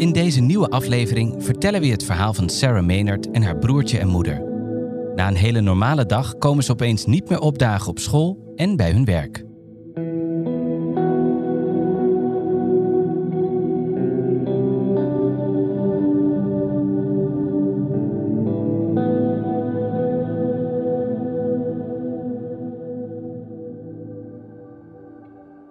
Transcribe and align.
In 0.00 0.12
deze 0.12 0.40
nieuwe 0.40 0.68
aflevering 0.68 1.44
vertellen 1.44 1.80
we 1.80 1.86
het 1.86 2.04
verhaal 2.04 2.34
van 2.34 2.48
Sarah 2.48 2.86
Maynard 2.86 3.30
en 3.30 3.42
haar 3.42 3.58
broertje 3.58 3.98
en 3.98 4.08
moeder. 4.08 4.42
Na 5.14 5.28
een 5.28 5.34
hele 5.34 5.60
normale 5.60 6.06
dag 6.06 6.38
komen 6.38 6.64
ze 6.64 6.72
opeens 6.72 7.06
niet 7.06 7.28
meer 7.28 7.40
opdagen 7.40 7.88
op 7.88 7.98
school 7.98 8.52
en 8.56 8.76
bij 8.76 8.90
hun 8.90 9.04
werk. 9.04 9.44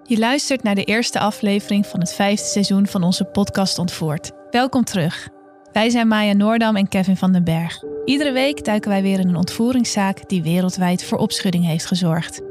Je 0.09 0.18
luistert 0.18 0.63
naar 0.63 0.76
de 0.76 0.84
eerste 0.84 1.20
aflevering 1.20 1.86
van 1.86 1.99
het 1.99 2.13
vijfde 2.13 2.45
seizoen 2.45 2.88
van 2.88 3.04
onze 3.04 3.26
podcast 3.26 3.77
Ontvoerd. 3.77 4.31
Welkom 4.52 4.84
terug. 4.84 5.30
Wij 5.72 5.89
zijn 5.89 6.08
Maya 6.08 6.34
Noordam 6.34 6.75
en 6.75 6.88
Kevin 6.88 7.17
van 7.17 7.31
den 7.31 7.44
Berg. 7.44 7.84
Iedere 8.06 8.31
week 8.31 8.66
duiken 8.66 8.89
wij 8.89 9.02
weer 9.02 9.19
in 9.19 9.28
een 9.28 9.36
ontvoeringszaak 9.36 10.30
die 10.30 10.42
wereldwijd 10.42 11.03
voor 11.03 11.17
opschudding 11.17 11.66
heeft 11.66 11.86
gezorgd. 11.86 12.42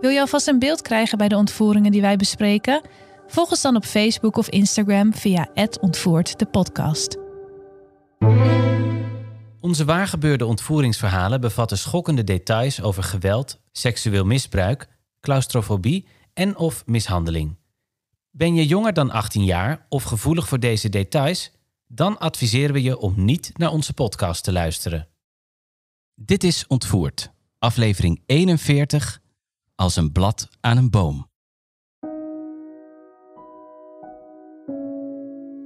Wil 0.00 0.10
je 0.10 0.20
alvast 0.20 0.48
een 0.48 0.58
beeld 0.58 0.82
krijgen 0.82 1.18
bij 1.18 1.28
de 1.28 1.36
ontvoeringen 1.36 1.92
die 1.92 2.00
wij 2.00 2.16
bespreken? 2.16 2.80
Volg 3.26 3.50
ons 3.50 3.62
dan 3.62 3.76
op 3.76 3.84
Facebook 3.84 4.36
of 4.36 4.48
Instagram 4.48 5.14
via 5.14 5.48
ontvoerd 5.80 6.38
de 6.38 6.46
podcast. 6.46 7.16
Onze 9.60 9.84
waargebeurde 9.84 10.46
ontvoeringsverhalen 10.46 11.40
bevatten 11.40 11.78
schokkende 11.78 12.24
details 12.24 12.82
over 12.82 13.02
geweld, 13.02 13.60
seksueel 13.72 14.24
misbruik, 14.24 14.88
claustrofobie 15.20 16.06
en 16.38 16.56
of 16.56 16.86
mishandeling. 16.86 17.56
Ben 18.30 18.54
je 18.54 18.66
jonger 18.66 18.92
dan 18.92 19.10
18 19.10 19.44
jaar 19.44 19.86
of 19.88 20.02
gevoelig 20.02 20.48
voor 20.48 20.60
deze 20.60 20.88
details? 20.88 21.52
Dan 21.86 22.18
adviseren 22.18 22.72
we 22.72 22.82
je 22.82 22.98
om 22.98 23.24
niet 23.24 23.50
naar 23.58 23.70
onze 23.70 23.92
podcast 23.92 24.44
te 24.44 24.52
luisteren. 24.52 25.08
Dit 26.14 26.44
is 26.44 26.66
Ontvoerd, 26.66 27.32
aflevering 27.58 28.22
41, 28.26 29.20
als 29.74 29.96
een 29.96 30.12
blad 30.12 30.48
aan 30.60 30.76
een 30.76 30.90
boom. 30.90 31.30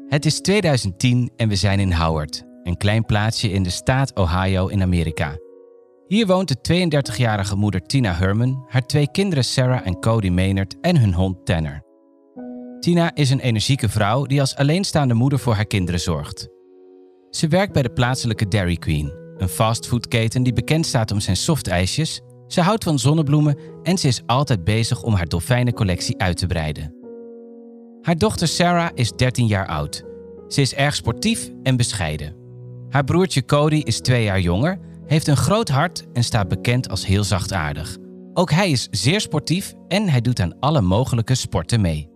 Het 0.08 0.24
is 0.24 0.40
2010 0.40 1.32
en 1.36 1.48
we 1.48 1.56
zijn 1.56 1.80
in 1.80 1.92
Howard, 1.92 2.44
een 2.62 2.76
klein 2.76 3.04
plaatsje 3.04 3.50
in 3.50 3.62
de 3.62 3.70
staat 3.70 4.14
Ohio 4.14 4.66
in 4.66 4.82
Amerika. 4.82 5.41
Hier 6.12 6.26
woont 6.26 6.48
de 6.48 6.90
32-jarige 7.12 7.56
moeder 7.56 7.82
Tina 7.82 8.14
Herman, 8.14 8.64
haar 8.68 8.86
twee 8.86 9.10
kinderen 9.10 9.44
Sarah 9.44 9.86
en 9.86 10.00
Cody 10.00 10.28
Maynard 10.28 10.80
en 10.80 10.96
hun 10.96 11.14
hond 11.14 11.46
Tanner. 11.46 11.82
Tina 12.80 13.14
is 13.14 13.30
een 13.30 13.40
energieke 13.40 13.88
vrouw 13.88 14.24
die 14.24 14.40
als 14.40 14.56
alleenstaande 14.56 15.14
moeder 15.14 15.38
voor 15.38 15.54
haar 15.54 15.66
kinderen 15.66 16.00
zorgt. 16.00 16.48
Ze 17.30 17.48
werkt 17.48 17.72
bij 17.72 17.82
de 17.82 17.92
plaatselijke 17.92 18.48
Dairy 18.48 18.76
Queen, 18.76 19.12
een 19.36 19.48
fastfoodketen 19.48 20.42
die 20.42 20.52
bekend 20.52 20.86
staat 20.86 21.10
om 21.10 21.20
zijn 21.20 21.36
softijsjes. 21.36 22.20
Ze 22.46 22.60
houdt 22.60 22.84
van 22.84 22.98
zonnebloemen 22.98 23.58
en 23.82 23.98
ze 23.98 24.08
is 24.08 24.22
altijd 24.26 24.64
bezig 24.64 25.02
om 25.02 25.14
haar 25.14 25.28
dolfijnencollectie 25.28 26.20
uit 26.20 26.36
te 26.36 26.46
breiden. 26.46 26.94
Haar 28.02 28.18
dochter 28.18 28.48
Sarah 28.48 28.90
is 28.94 29.12
13 29.12 29.46
jaar 29.46 29.66
oud. 29.66 30.04
Ze 30.48 30.60
is 30.60 30.74
erg 30.74 30.94
sportief 30.94 31.50
en 31.62 31.76
bescheiden. 31.76 32.36
Haar 32.88 33.04
broertje 33.04 33.44
Cody 33.44 33.80
is 33.84 34.00
twee 34.00 34.24
jaar 34.24 34.40
jonger 34.40 34.90
heeft 35.12 35.26
een 35.26 35.36
groot 35.36 35.68
hart 35.68 36.12
en 36.12 36.24
staat 36.24 36.48
bekend 36.48 36.88
als 36.88 37.06
heel 37.06 37.24
zachtaardig. 37.24 37.96
Ook 38.32 38.50
hij 38.50 38.70
is 38.70 38.88
zeer 38.90 39.20
sportief 39.20 39.74
en 39.88 40.08
hij 40.08 40.20
doet 40.20 40.40
aan 40.40 40.58
alle 40.60 40.80
mogelijke 40.80 41.34
sporten 41.34 41.80
mee. 41.80 42.10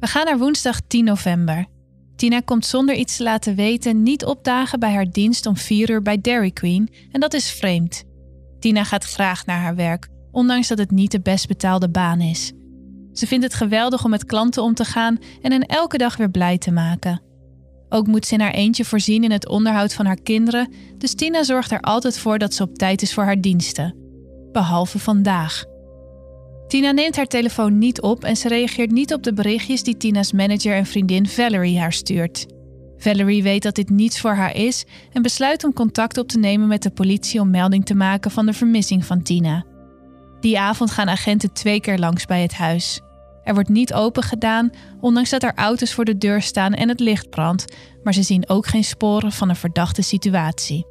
We 0.00 0.06
gaan 0.06 0.24
naar 0.24 0.38
woensdag 0.38 0.80
10 0.86 1.04
november. 1.04 1.66
Tina 2.16 2.40
komt 2.40 2.66
zonder 2.66 2.94
iets 2.94 3.16
te 3.16 3.22
laten 3.22 3.54
weten 3.54 4.02
niet 4.02 4.24
opdagen 4.24 4.80
bij 4.80 4.92
haar 4.92 5.10
dienst 5.10 5.46
om 5.46 5.56
4 5.56 5.90
uur 5.90 6.02
bij 6.02 6.20
Dairy 6.20 6.50
Queen 6.50 6.88
en 7.12 7.20
dat 7.20 7.34
is 7.34 7.50
vreemd. 7.50 8.04
Tina 8.58 8.84
gaat 8.84 9.04
graag 9.04 9.46
naar 9.46 9.60
haar 9.60 9.76
werk, 9.76 10.08
ondanks 10.30 10.68
dat 10.68 10.78
het 10.78 10.90
niet 10.90 11.10
de 11.10 11.20
best 11.20 11.48
betaalde 11.48 11.90
baan 11.90 12.20
is. 12.20 12.52
Ze 13.12 13.26
vindt 13.26 13.44
het 13.44 13.54
geweldig 13.54 14.04
om 14.04 14.10
met 14.10 14.24
klanten 14.24 14.62
om 14.62 14.74
te 14.74 14.84
gaan 14.84 15.18
en 15.42 15.52
hen 15.52 15.66
elke 15.66 15.98
dag 15.98 16.16
weer 16.16 16.30
blij 16.30 16.58
te 16.58 16.70
maken. 16.70 17.29
Ook 17.92 18.06
moet 18.06 18.26
ze 18.26 18.34
in 18.34 18.40
haar 18.40 18.54
eentje 18.54 18.84
voorzien 18.84 19.24
in 19.24 19.30
het 19.30 19.48
onderhoud 19.48 19.94
van 19.94 20.06
haar 20.06 20.20
kinderen, 20.22 20.72
dus 20.98 21.14
Tina 21.14 21.42
zorgt 21.42 21.70
er 21.70 21.80
altijd 21.80 22.18
voor 22.18 22.38
dat 22.38 22.54
ze 22.54 22.62
op 22.62 22.74
tijd 22.74 23.02
is 23.02 23.14
voor 23.14 23.24
haar 23.24 23.40
diensten. 23.40 23.94
Behalve 24.52 24.98
vandaag. 24.98 25.64
Tina 26.68 26.90
neemt 26.90 27.16
haar 27.16 27.26
telefoon 27.26 27.78
niet 27.78 28.00
op 28.00 28.24
en 28.24 28.36
ze 28.36 28.48
reageert 28.48 28.90
niet 28.90 29.14
op 29.14 29.22
de 29.22 29.32
berichtjes 29.32 29.82
die 29.82 29.96
Tina's 29.96 30.32
manager 30.32 30.74
en 30.74 30.86
vriendin 30.86 31.26
Valerie 31.26 31.78
haar 31.78 31.92
stuurt. 31.92 32.46
Valerie 32.96 33.42
weet 33.42 33.62
dat 33.62 33.74
dit 33.74 33.90
niets 33.90 34.20
voor 34.20 34.34
haar 34.34 34.56
is 34.56 34.84
en 35.12 35.22
besluit 35.22 35.64
om 35.64 35.72
contact 35.72 36.18
op 36.18 36.28
te 36.28 36.38
nemen 36.38 36.68
met 36.68 36.82
de 36.82 36.90
politie 36.90 37.40
om 37.40 37.50
melding 37.50 37.84
te 37.84 37.94
maken 37.94 38.30
van 38.30 38.46
de 38.46 38.52
vermissing 38.52 39.04
van 39.04 39.22
Tina. 39.22 39.64
Die 40.40 40.58
avond 40.58 40.90
gaan 40.90 41.08
agenten 41.08 41.52
twee 41.52 41.80
keer 41.80 41.98
langs 41.98 42.26
bij 42.26 42.42
het 42.42 42.54
huis. 42.54 43.00
Er 43.44 43.54
wordt 43.54 43.68
niet 43.68 43.92
open 43.94 44.22
gedaan, 44.22 44.70
ondanks 45.00 45.30
dat 45.30 45.42
er 45.42 45.54
auto's 45.54 45.94
voor 45.94 46.04
de 46.04 46.18
deur 46.18 46.42
staan 46.42 46.74
en 46.74 46.88
het 46.88 47.00
licht 47.00 47.30
brandt, 47.30 47.76
maar 48.02 48.14
ze 48.14 48.22
zien 48.22 48.48
ook 48.48 48.66
geen 48.66 48.84
sporen 48.84 49.32
van 49.32 49.48
een 49.48 49.56
verdachte 49.56 50.02
situatie. 50.02 50.86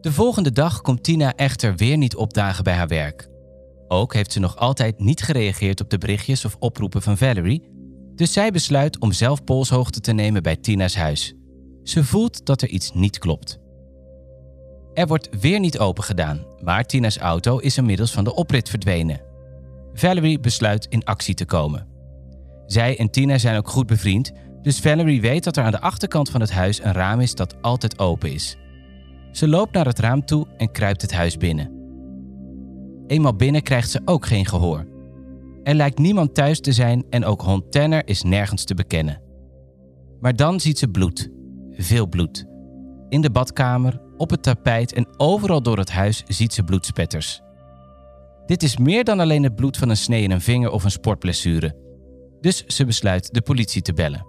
De 0.00 0.12
volgende 0.12 0.52
dag 0.52 0.80
komt 0.80 1.02
Tina 1.02 1.34
echter 1.34 1.76
weer 1.76 1.96
niet 1.96 2.16
opdagen 2.16 2.64
bij 2.64 2.74
haar 2.74 2.88
werk. 2.88 3.28
Ook 3.88 4.14
heeft 4.14 4.32
ze 4.32 4.40
nog 4.40 4.56
altijd 4.56 5.00
niet 5.00 5.22
gereageerd 5.22 5.80
op 5.80 5.90
de 5.90 5.98
berichtjes 5.98 6.44
of 6.44 6.56
oproepen 6.58 7.02
van 7.02 7.16
Valerie, 7.16 7.68
dus 8.14 8.32
zij 8.32 8.50
besluit 8.50 8.98
om 8.98 9.12
zelf 9.12 9.44
polshoogte 9.44 10.00
te 10.00 10.12
nemen 10.12 10.42
bij 10.42 10.56
Tina's 10.56 10.94
huis. 10.94 11.34
Ze 11.82 12.04
voelt 12.04 12.46
dat 12.46 12.62
er 12.62 12.68
iets 12.68 12.92
niet 12.92 13.18
klopt. 13.18 13.58
Er 14.94 15.06
wordt 15.06 15.28
weer 15.40 15.60
niet 15.60 15.78
open 15.78 16.04
gedaan, 16.04 16.46
maar 16.62 16.84
Tina's 16.84 17.16
auto 17.16 17.58
is 17.58 17.76
inmiddels 17.76 18.12
van 18.12 18.24
de 18.24 18.34
oprit 18.34 18.68
verdwenen. 18.68 19.27
Valerie 19.98 20.40
besluit 20.40 20.86
in 20.88 21.04
actie 21.04 21.34
te 21.34 21.44
komen. 21.44 21.86
Zij 22.66 22.98
en 22.98 23.10
Tina 23.10 23.38
zijn 23.38 23.56
ook 23.56 23.68
goed 23.68 23.86
bevriend, 23.86 24.32
dus 24.62 24.80
Valerie 24.80 25.20
weet 25.20 25.44
dat 25.44 25.56
er 25.56 25.64
aan 25.64 25.70
de 25.70 25.80
achterkant 25.80 26.30
van 26.30 26.40
het 26.40 26.50
huis 26.50 26.82
een 26.82 26.92
raam 26.92 27.20
is 27.20 27.34
dat 27.34 27.62
altijd 27.62 27.98
open 27.98 28.32
is. 28.32 28.56
Ze 29.32 29.48
loopt 29.48 29.72
naar 29.72 29.86
het 29.86 29.98
raam 29.98 30.24
toe 30.24 30.46
en 30.56 30.72
kruipt 30.72 31.02
het 31.02 31.12
huis 31.12 31.36
binnen. 31.36 31.72
Eenmaal 33.06 33.36
binnen 33.36 33.62
krijgt 33.62 33.90
ze 33.90 34.00
ook 34.04 34.26
geen 34.26 34.46
gehoor. 34.46 34.86
Er 35.62 35.74
lijkt 35.74 35.98
niemand 35.98 36.34
thuis 36.34 36.60
te 36.60 36.72
zijn 36.72 37.04
en 37.10 37.24
ook 37.24 37.42
hond 37.42 37.72
Tanner 37.72 38.08
is 38.08 38.22
nergens 38.22 38.64
te 38.64 38.74
bekennen. 38.74 39.20
Maar 40.20 40.36
dan 40.36 40.60
ziet 40.60 40.78
ze 40.78 40.88
bloed. 40.88 41.30
Veel 41.70 42.06
bloed. 42.06 42.46
In 43.08 43.20
de 43.20 43.30
badkamer, 43.30 44.00
op 44.16 44.30
het 44.30 44.42
tapijt 44.42 44.92
en 44.92 45.08
overal 45.16 45.62
door 45.62 45.78
het 45.78 45.90
huis 45.90 46.22
ziet 46.26 46.52
ze 46.52 46.62
bloedspetters. 46.62 47.42
Dit 48.48 48.62
is 48.62 48.76
meer 48.76 49.04
dan 49.04 49.20
alleen 49.20 49.42
het 49.42 49.54
bloed 49.54 49.76
van 49.76 49.88
een 49.88 49.96
snee 49.96 50.22
in 50.22 50.30
een 50.30 50.40
vinger 50.40 50.70
of 50.70 50.84
een 50.84 50.90
sportblessure. 50.90 51.76
Dus 52.40 52.64
ze 52.66 52.84
besluit 52.84 53.34
de 53.34 53.42
politie 53.42 53.82
te 53.82 53.92
bellen. 53.92 54.26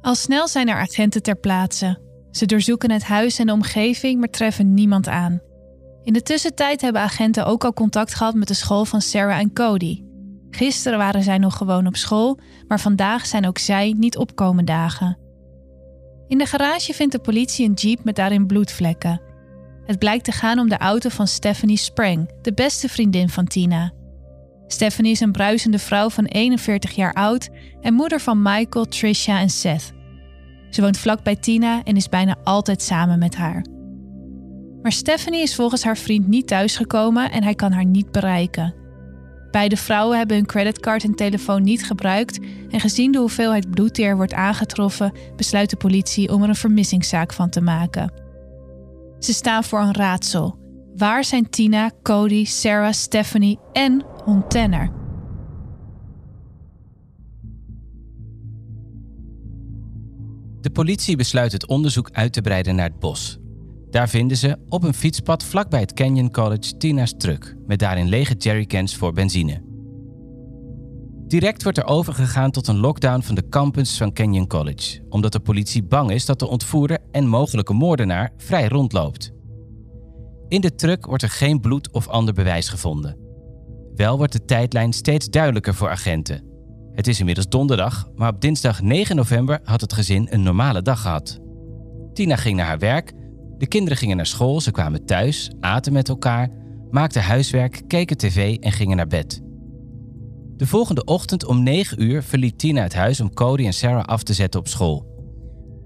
Al 0.00 0.14
snel 0.14 0.48
zijn 0.48 0.68
er 0.68 0.76
agenten 0.76 1.22
ter 1.22 1.36
plaatse. 1.36 2.00
Ze 2.30 2.46
doorzoeken 2.46 2.90
het 2.90 3.02
huis 3.02 3.38
en 3.38 3.46
de 3.46 3.52
omgeving, 3.52 4.18
maar 4.18 4.30
treffen 4.30 4.74
niemand 4.74 5.08
aan. 5.08 5.40
In 6.02 6.12
de 6.12 6.22
tussentijd 6.22 6.80
hebben 6.80 7.02
agenten 7.02 7.46
ook 7.46 7.64
al 7.64 7.72
contact 7.72 8.14
gehad 8.14 8.34
met 8.34 8.48
de 8.48 8.54
school 8.54 8.84
van 8.84 9.00
Sarah 9.00 9.38
en 9.38 9.52
Cody. 9.52 10.02
Gisteren 10.50 10.98
waren 10.98 11.22
zij 11.22 11.38
nog 11.38 11.56
gewoon 11.56 11.86
op 11.86 11.96
school, 11.96 12.38
maar 12.68 12.80
vandaag 12.80 13.26
zijn 13.26 13.46
ook 13.46 13.58
zij 13.58 13.94
niet 13.98 14.16
opkomen 14.16 14.64
dagen. 14.64 15.18
In 16.28 16.38
de 16.38 16.46
garage 16.46 16.92
vindt 16.92 17.12
de 17.12 17.20
politie 17.20 17.68
een 17.68 17.74
jeep 17.74 18.04
met 18.04 18.16
daarin 18.16 18.46
bloedvlekken. 18.46 19.20
Het 19.86 19.98
blijkt 19.98 20.24
te 20.24 20.32
gaan 20.32 20.58
om 20.58 20.68
de 20.68 20.78
auto 20.78 21.08
van 21.08 21.26
Stephanie 21.26 21.76
Sprang, 21.76 22.30
de 22.42 22.52
beste 22.52 22.88
vriendin 22.88 23.28
van 23.28 23.46
Tina. 23.46 23.92
Stephanie 24.66 25.12
is 25.12 25.20
een 25.20 25.32
bruisende 25.32 25.78
vrouw 25.78 26.10
van 26.10 26.24
41 26.24 26.90
jaar 26.90 27.12
oud 27.12 27.48
en 27.80 27.94
moeder 27.94 28.20
van 28.20 28.42
Michael, 28.42 28.84
Trisha 28.84 29.40
en 29.40 29.50
Seth. 29.50 29.92
Ze 30.70 30.82
woont 30.82 30.98
vlak 30.98 31.22
bij 31.22 31.36
Tina 31.36 31.82
en 31.82 31.96
is 31.96 32.08
bijna 32.08 32.36
altijd 32.44 32.82
samen 32.82 33.18
met 33.18 33.34
haar. 33.34 33.64
Maar 34.82 34.92
Stephanie 34.92 35.42
is 35.42 35.54
volgens 35.54 35.84
haar 35.84 35.96
vriend 35.96 36.28
niet 36.28 36.46
thuisgekomen 36.46 37.30
en 37.30 37.42
hij 37.42 37.54
kan 37.54 37.72
haar 37.72 37.84
niet 37.84 38.12
bereiken. 38.12 38.74
Beide 39.50 39.76
vrouwen 39.76 40.18
hebben 40.18 40.36
hun 40.36 40.46
creditcard 40.46 41.04
en 41.04 41.14
telefoon 41.14 41.62
niet 41.62 41.86
gebruikt 41.86 42.38
en 42.70 42.80
gezien 42.80 43.12
de 43.12 43.18
hoeveelheid 43.18 43.70
bloed 43.70 43.94
die 43.94 44.04
er 44.04 44.16
wordt 44.16 44.34
aangetroffen, 44.34 45.12
besluit 45.36 45.70
de 45.70 45.76
politie 45.76 46.32
om 46.32 46.42
er 46.42 46.48
een 46.48 46.54
vermissingszaak 46.54 47.32
van 47.32 47.50
te 47.50 47.60
maken. 47.60 48.23
Ze 49.18 49.32
staan 49.32 49.64
voor 49.64 49.80
een 49.80 49.94
raadsel. 49.94 50.58
Waar 50.96 51.24
zijn 51.24 51.50
Tina, 51.50 51.90
Cody, 52.02 52.44
Sarah, 52.44 52.92
Stephanie 52.92 53.58
en 53.72 54.04
hond? 54.24 54.52
De 60.60 60.70
politie 60.72 61.16
besluit 61.16 61.52
het 61.52 61.66
onderzoek 61.66 62.10
uit 62.12 62.32
te 62.32 62.40
breiden 62.40 62.74
naar 62.74 62.88
het 62.88 62.98
bos. 62.98 63.38
Daar 63.90 64.08
vinden 64.08 64.36
ze 64.36 64.58
op 64.68 64.82
een 64.82 64.94
fietspad 64.94 65.44
vlakbij 65.44 65.80
het 65.80 65.92
Canyon 65.92 66.30
College 66.30 66.76
Tina's 66.76 67.14
truck 67.16 67.56
met 67.66 67.78
daarin 67.78 68.08
lege 68.08 68.34
jerrycans 68.34 68.96
voor 68.96 69.12
benzine. 69.12 69.73
Direct 71.34 71.62
wordt 71.62 71.78
er 71.78 71.86
overgegaan 71.86 72.50
tot 72.50 72.68
een 72.68 72.76
lockdown 72.76 73.20
van 73.20 73.34
de 73.34 73.48
campus 73.48 73.96
van 73.96 74.12
Canyon 74.12 74.46
College, 74.46 75.04
omdat 75.08 75.32
de 75.32 75.40
politie 75.40 75.82
bang 75.82 76.10
is 76.10 76.26
dat 76.26 76.38
de 76.38 76.46
ontvoerder 76.46 76.98
en 77.10 77.26
mogelijke 77.26 77.72
moordenaar 77.72 78.32
vrij 78.36 78.68
rondloopt. 78.68 79.32
In 80.48 80.60
de 80.60 80.74
truck 80.74 81.06
wordt 81.06 81.22
er 81.22 81.28
geen 81.28 81.60
bloed 81.60 81.92
of 81.92 82.08
ander 82.08 82.34
bewijs 82.34 82.68
gevonden. 82.68 83.18
Wel 83.94 84.16
wordt 84.16 84.32
de 84.32 84.44
tijdlijn 84.44 84.92
steeds 84.92 85.28
duidelijker 85.30 85.74
voor 85.74 85.88
agenten. 85.88 86.44
Het 86.92 87.06
is 87.06 87.18
inmiddels 87.18 87.48
donderdag, 87.48 88.08
maar 88.14 88.32
op 88.32 88.40
dinsdag 88.40 88.82
9 88.82 89.16
november 89.16 89.60
had 89.64 89.80
het 89.80 89.92
gezin 89.92 90.26
een 90.30 90.42
normale 90.42 90.82
dag 90.82 91.00
gehad. 91.00 91.40
Tina 92.12 92.36
ging 92.36 92.56
naar 92.56 92.66
haar 92.66 92.78
werk, 92.78 93.12
de 93.58 93.66
kinderen 93.66 93.98
gingen 93.98 94.16
naar 94.16 94.26
school, 94.26 94.60
ze 94.60 94.70
kwamen 94.70 95.06
thuis, 95.06 95.52
aten 95.60 95.92
met 95.92 96.08
elkaar, 96.08 96.50
maakten 96.90 97.22
huiswerk, 97.22 97.82
keken 97.86 98.16
tv 98.16 98.56
en 98.56 98.72
gingen 98.72 98.96
naar 98.96 99.06
bed. 99.06 99.42
De 100.56 100.66
volgende 100.66 101.04
ochtend 101.04 101.44
om 101.44 101.62
9 101.62 102.02
uur 102.02 102.22
verliet 102.22 102.58
Tina 102.58 102.82
het 102.82 102.94
huis 102.94 103.20
om 103.20 103.34
Cody 103.34 103.66
en 103.66 103.72
Sarah 103.72 104.04
af 104.04 104.22
te 104.22 104.32
zetten 104.32 104.60
op 104.60 104.68
school. 104.68 105.12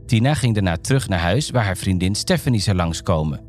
Tina 0.06 0.34
ging 0.34 0.54
daarna 0.54 0.76
terug 0.76 1.08
naar 1.08 1.18
huis 1.18 1.50
waar 1.50 1.64
haar 1.64 1.76
vriendin 1.76 2.14
Stephanie 2.14 2.60
zou 2.60 2.76
langskomen. 2.76 3.40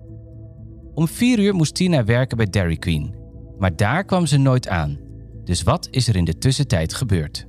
Om 0.94 1.08
4 1.08 1.40
uur 1.40 1.54
moest 1.54 1.76
Tina 1.76 2.04
werken 2.04 2.38
bij 2.38 2.46
Dairy 2.46 2.76
Queen, 2.76 3.16
maar 3.58 3.76
daar 3.76 4.04
kwam 4.06 4.26
ze 4.26 4.38
nooit 4.38 4.68
aan. 4.68 4.98
Dus 5.44 5.64
wat 5.64 5.88
is 5.92 6.08
er 6.08 6.16
in 6.16 6.26
de 6.26 6.38
tussentijd 6.38 6.94
gebeurd? 6.94 7.48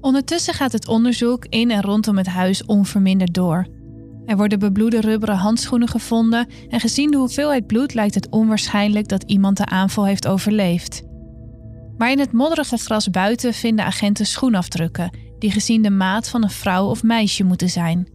Ondertussen 0.00 0.54
gaat 0.54 0.72
het 0.72 0.88
onderzoek 0.88 1.44
in 1.44 1.70
en 1.70 1.82
rondom 1.82 2.16
het 2.16 2.26
huis 2.26 2.64
onverminderd 2.64 3.34
door. 3.34 3.66
Er 4.26 4.36
worden 4.36 4.58
bebloede 4.58 5.00
rubberen 5.00 5.36
handschoenen 5.36 5.88
gevonden 5.88 6.48
en 6.68 6.80
gezien 6.80 7.10
de 7.10 7.16
hoeveelheid 7.16 7.66
bloed 7.66 7.94
lijkt 7.94 8.14
het 8.14 8.28
onwaarschijnlijk 8.30 9.08
dat 9.08 9.22
iemand 9.22 9.56
de 9.56 9.66
aanval 9.66 10.06
heeft 10.06 10.26
overleefd. 10.26 11.06
Maar 11.98 12.10
in 12.10 12.18
het 12.18 12.32
modderige 12.32 12.76
gras 12.76 13.10
buiten 13.10 13.54
vinden 13.54 13.84
agenten 13.84 14.26
schoenafdrukken, 14.26 15.10
die 15.38 15.50
gezien 15.50 15.82
de 15.82 15.90
maat 15.90 16.28
van 16.28 16.42
een 16.42 16.50
vrouw 16.50 16.86
of 16.86 17.02
meisje 17.02 17.44
moeten 17.44 17.68
zijn. 17.68 18.08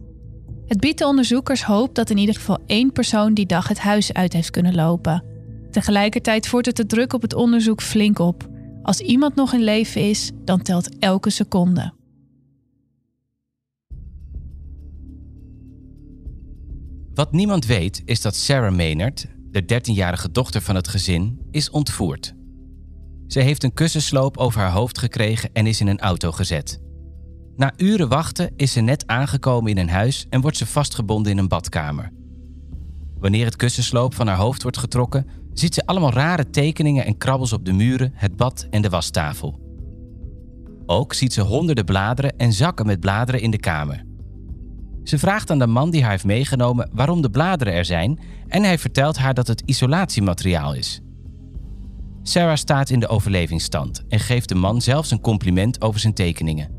Het 0.66 0.80
biedt 0.80 0.98
de 0.98 1.06
onderzoekers 1.06 1.62
hoop 1.62 1.94
dat 1.94 2.10
in 2.10 2.18
ieder 2.18 2.34
geval 2.34 2.58
één 2.66 2.92
persoon 2.92 3.34
die 3.34 3.46
dag 3.46 3.68
het 3.68 3.78
huis 3.78 4.12
uit 4.12 4.32
heeft 4.32 4.50
kunnen 4.50 4.74
lopen. 4.74 5.24
Tegelijkertijd 5.70 6.46
voert 6.48 6.66
het 6.66 6.76
de 6.76 6.86
druk 6.86 7.12
op 7.12 7.22
het 7.22 7.34
onderzoek 7.34 7.82
flink 7.82 8.18
op. 8.18 8.48
Als 8.82 9.00
iemand 9.00 9.34
nog 9.34 9.52
in 9.52 9.62
leven 9.62 10.08
is, 10.08 10.30
dan 10.44 10.62
telt 10.62 10.98
elke 10.98 11.30
seconde. 11.30 11.92
Wat 17.14 17.32
niemand 17.32 17.66
weet 17.66 18.02
is 18.04 18.20
dat 18.20 18.34
Sarah 18.34 18.74
Maynard, 18.74 19.26
de 19.50 19.62
13-jarige 19.62 20.30
dochter 20.30 20.60
van 20.60 20.74
het 20.74 20.88
gezin, 20.88 21.40
is 21.50 21.70
ontvoerd. 21.70 22.34
Ze 23.26 23.40
heeft 23.40 23.64
een 23.64 23.74
kussensloop 23.74 24.36
over 24.36 24.60
haar 24.60 24.72
hoofd 24.72 24.98
gekregen 24.98 25.50
en 25.52 25.66
is 25.66 25.80
in 25.80 25.86
een 25.86 26.00
auto 26.00 26.32
gezet. 26.32 26.80
Na 27.56 27.72
uren 27.76 28.08
wachten 28.08 28.52
is 28.56 28.72
ze 28.72 28.80
net 28.80 29.06
aangekomen 29.06 29.70
in 29.70 29.78
een 29.78 29.88
huis 29.88 30.26
en 30.30 30.40
wordt 30.40 30.56
ze 30.56 30.66
vastgebonden 30.66 31.32
in 31.32 31.38
een 31.38 31.48
badkamer. 31.48 32.12
Wanneer 33.18 33.44
het 33.44 33.56
kussensloop 33.56 34.14
van 34.14 34.26
haar 34.26 34.36
hoofd 34.36 34.62
wordt 34.62 34.78
getrokken, 34.78 35.26
ziet 35.52 35.74
ze 35.74 35.86
allemaal 35.86 36.12
rare 36.12 36.50
tekeningen 36.50 37.04
en 37.04 37.16
krabbels 37.16 37.52
op 37.52 37.64
de 37.64 37.72
muren, 37.72 38.12
het 38.14 38.36
bad 38.36 38.66
en 38.70 38.82
de 38.82 38.88
wastafel. 38.88 39.62
Ook 40.86 41.14
ziet 41.14 41.32
ze 41.32 41.40
honderden 41.40 41.84
bladeren 41.84 42.36
en 42.36 42.52
zakken 42.52 42.86
met 42.86 43.00
bladeren 43.00 43.40
in 43.40 43.50
de 43.50 43.58
kamer. 43.58 44.04
Ze 45.02 45.18
vraagt 45.18 45.50
aan 45.50 45.58
de 45.58 45.66
man 45.66 45.90
die 45.90 46.02
haar 46.02 46.10
heeft 46.10 46.24
meegenomen 46.24 46.90
waarom 46.92 47.22
de 47.22 47.30
bladeren 47.30 47.72
er 47.72 47.84
zijn 47.84 48.18
en 48.48 48.62
hij 48.62 48.78
vertelt 48.78 49.18
haar 49.18 49.34
dat 49.34 49.46
het 49.46 49.62
isolatiemateriaal 49.64 50.74
is. 50.74 51.00
Sarah 52.26 52.56
staat 52.56 52.90
in 52.90 53.00
de 53.00 53.08
overlevingsstand 53.08 54.02
en 54.08 54.20
geeft 54.20 54.48
de 54.48 54.54
man 54.54 54.80
zelfs 54.80 55.10
een 55.10 55.20
compliment 55.20 55.82
over 55.82 56.00
zijn 56.00 56.14
tekeningen. 56.14 56.70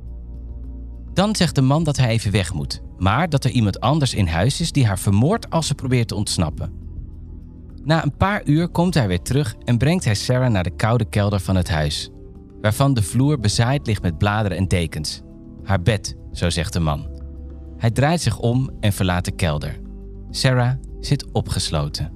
Dan 1.13 1.35
zegt 1.35 1.55
de 1.55 1.61
man 1.61 1.83
dat 1.83 1.97
hij 1.97 2.07
even 2.07 2.31
weg 2.31 2.53
moet, 2.53 2.81
maar 2.97 3.29
dat 3.29 3.43
er 3.43 3.51
iemand 3.51 3.79
anders 3.79 4.13
in 4.13 4.27
huis 4.27 4.61
is 4.61 4.71
die 4.71 4.85
haar 4.85 4.99
vermoordt 4.99 5.49
als 5.49 5.67
ze 5.67 5.75
probeert 5.75 6.07
te 6.07 6.15
ontsnappen. 6.15 6.73
Na 7.83 8.03
een 8.03 8.17
paar 8.17 8.41
uur 8.45 8.69
komt 8.69 8.93
hij 8.93 9.07
weer 9.07 9.21
terug 9.21 9.55
en 9.63 9.77
brengt 9.77 10.05
hij 10.05 10.15
Sarah 10.15 10.51
naar 10.51 10.63
de 10.63 10.75
koude 10.75 11.05
kelder 11.09 11.39
van 11.39 11.55
het 11.55 11.69
huis, 11.69 12.09
waarvan 12.61 12.93
de 12.93 13.01
vloer 13.01 13.39
bezaaid 13.39 13.87
ligt 13.87 14.01
met 14.01 14.17
bladeren 14.17 14.57
en 14.57 14.67
dekens. 14.67 15.21
Haar 15.63 15.81
bed, 15.81 16.15
zo 16.31 16.49
zegt 16.49 16.73
de 16.73 16.79
man. 16.79 17.07
Hij 17.77 17.91
draait 17.91 18.21
zich 18.21 18.39
om 18.39 18.69
en 18.79 18.93
verlaat 18.93 19.25
de 19.25 19.31
kelder. 19.31 19.79
Sarah 20.29 20.73
zit 20.99 21.31
opgesloten. 21.31 22.14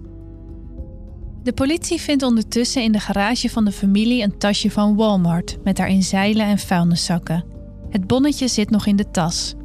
De 1.50 1.56
politie 1.56 2.02
vindt 2.02 2.24
ondertussen 2.24 2.84
in 2.84 2.92
de 2.92 3.00
garage 3.00 3.50
van 3.50 3.66
de 3.66 3.72
familie 3.72 4.24
een 4.24 4.38
tasje 4.38 4.72
van 4.72 4.96
Walmart 4.96 5.58
met 5.64 5.76
daarin 5.76 6.04
zeilen 6.04 6.46
en 6.46 6.58
vuilniszakken. 6.58 7.46
Het 7.90 8.08
bonnetje 8.08 8.48
zit 8.48 8.70
nog 8.70 8.86
in 8.86 8.96
de 8.96 9.12
tas. 9.12 9.56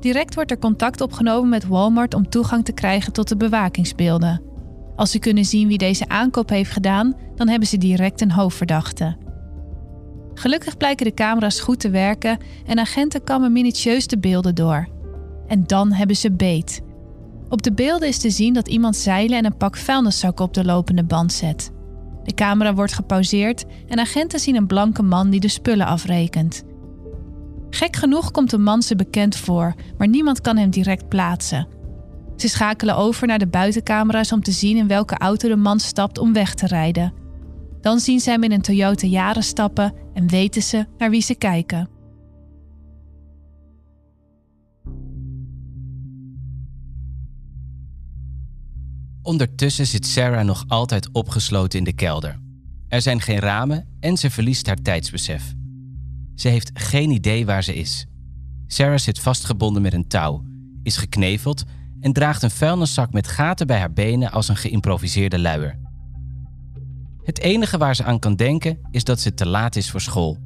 Direct 0.00 0.34
wordt 0.34 0.50
er 0.50 0.58
contact 0.58 1.00
opgenomen 1.00 1.48
met 1.48 1.66
Walmart 1.66 2.14
om 2.14 2.28
toegang 2.28 2.64
te 2.64 2.72
krijgen 2.72 3.12
tot 3.12 3.28
de 3.28 3.36
bewakingsbeelden. 3.36 4.42
Als 4.96 5.10
ze 5.10 5.18
kunnen 5.18 5.44
zien 5.44 5.68
wie 5.68 5.78
deze 5.78 6.08
aankoop 6.08 6.48
heeft 6.48 6.70
gedaan, 6.70 7.16
dan 7.34 7.48
hebben 7.48 7.68
ze 7.68 7.78
direct 7.78 8.20
een 8.20 8.32
hoofdverdachte. 8.32 9.16
Gelukkig 10.34 10.76
blijken 10.76 11.06
de 11.06 11.14
camera's 11.14 11.60
goed 11.60 11.80
te 11.80 11.90
werken 11.90 12.38
en 12.66 12.78
agenten 12.78 13.24
kammen 13.24 13.52
minutieus 13.52 14.06
de 14.06 14.18
beelden 14.18 14.54
door. 14.54 14.88
En 15.46 15.64
dan 15.66 15.92
hebben 15.92 16.16
ze 16.16 16.32
beet. 16.32 16.82
Op 17.48 17.62
de 17.62 17.72
beelden 17.72 18.08
is 18.08 18.18
te 18.18 18.30
zien 18.30 18.54
dat 18.54 18.68
iemand 18.68 18.96
zeilen 18.96 19.38
en 19.38 19.44
een 19.44 19.56
pak 19.56 19.76
vuilniszakken 19.76 20.44
op 20.44 20.54
de 20.54 20.64
lopende 20.64 21.04
band 21.04 21.32
zet. 21.32 21.70
De 22.22 22.34
camera 22.34 22.74
wordt 22.74 22.92
gepauzeerd 22.92 23.64
en 23.88 23.98
agenten 23.98 24.40
zien 24.40 24.56
een 24.56 24.66
blanke 24.66 25.02
man 25.02 25.30
die 25.30 25.40
de 25.40 25.48
spullen 25.48 25.86
afrekent. 25.86 26.64
Gek 27.70 27.96
genoeg 27.96 28.30
komt 28.30 28.50
de 28.50 28.58
man 28.58 28.82
ze 28.82 28.96
bekend 28.96 29.36
voor, 29.36 29.74
maar 29.98 30.08
niemand 30.08 30.40
kan 30.40 30.56
hem 30.56 30.70
direct 30.70 31.08
plaatsen. 31.08 31.68
Ze 32.36 32.48
schakelen 32.48 32.96
over 32.96 33.26
naar 33.26 33.38
de 33.38 33.46
buitencamera's 33.46 34.32
om 34.32 34.42
te 34.42 34.52
zien 34.52 34.76
in 34.76 34.86
welke 34.86 35.18
auto 35.18 35.48
de 35.48 35.56
man 35.56 35.80
stapt 35.80 36.18
om 36.18 36.32
weg 36.32 36.54
te 36.54 36.66
rijden. 36.66 37.12
Dan 37.80 37.98
zien 37.98 38.20
ze 38.20 38.30
hem 38.30 38.42
in 38.42 38.52
een 38.52 38.62
Toyota 38.62 39.06
Jaren 39.06 39.42
stappen 39.42 39.94
en 40.14 40.28
weten 40.28 40.62
ze 40.62 40.86
naar 40.98 41.10
wie 41.10 41.22
ze 41.22 41.34
kijken. 41.34 41.95
Ondertussen 49.26 49.86
zit 49.86 50.06
Sarah 50.06 50.44
nog 50.44 50.64
altijd 50.68 51.08
opgesloten 51.12 51.78
in 51.78 51.84
de 51.84 51.92
kelder. 51.92 52.40
Er 52.88 53.02
zijn 53.02 53.20
geen 53.20 53.38
ramen 53.38 53.86
en 54.00 54.16
ze 54.16 54.30
verliest 54.30 54.66
haar 54.66 54.82
tijdsbesef. 54.82 55.54
Ze 56.34 56.48
heeft 56.48 56.70
geen 56.74 57.10
idee 57.10 57.46
waar 57.46 57.64
ze 57.64 57.74
is. 57.74 58.06
Sarah 58.66 58.98
zit 58.98 59.20
vastgebonden 59.20 59.82
met 59.82 59.92
een 59.92 60.08
touw, 60.08 60.44
is 60.82 60.96
gekneveld 60.96 61.64
en 62.00 62.12
draagt 62.12 62.42
een 62.42 62.50
vuilniszak 62.50 63.12
met 63.12 63.28
gaten 63.28 63.66
bij 63.66 63.78
haar 63.78 63.92
benen 63.92 64.30
als 64.30 64.48
een 64.48 64.56
geïmproviseerde 64.56 65.38
luier. 65.38 65.78
Het 67.22 67.38
enige 67.38 67.78
waar 67.78 67.96
ze 67.96 68.04
aan 68.04 68.18
kan 68.18 68.36
denken 68.36 68.78
is 68.90 69.04
dat 69.04 69.20
ze 69.20 69.34
te 69.34 69.46
laat 69.46 69.76
is 69.76 69.90
voor 69.90 70.00
school. 70.00 70.38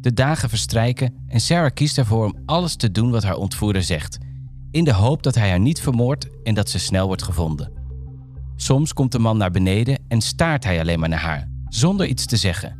De 0.00 0.12
dagen 0.12 0.48
verstrijken 0.48 1.14
en 1.26 1.40
Sarah 1.40 1.74
kiest 1.74 1.98
ervoor 1.98 2.24
om 2.24 2.42
alles 2.46 2.76
te 2.76 2.90
doen 2.90 3.10
wat 3.10 3.22
haar 3.22 3.36
ontvoerder 3.36 3.82
zegt, 3.82 4.18
in 4.70 4.84
de 4.84 4.92
hoop 4.92 5.22
dat 5.22 5.34
hij 5.34 5.48
haar 5.48 5.60
niet 5.60 5.80
vermoordt 5.80 6.28
en 6.42 6.54
dat 6.54 6.70
ze 6.70 6.78
snel 6.78 7.06
wordt 7.06 7.22
gevonden. 7.22 7.72
Soms 8.56 8.92
komt 8.92 9.12
de 9.12 9.18
man 9.18 9.36
naar 9.36 9.50
beneden 9.50 9.98
en 10.08 10.20
staart 10.20 10.64
hij 10.64 10.80
alleen 10.80 11.00
maar 11.00 11.08
naar 11.08 11.20
haar, 11.20 11.50
zonder 11.68 12.06
iets 12.06 12.26
te 12.26 12.36
zeggen. 12.36 12.76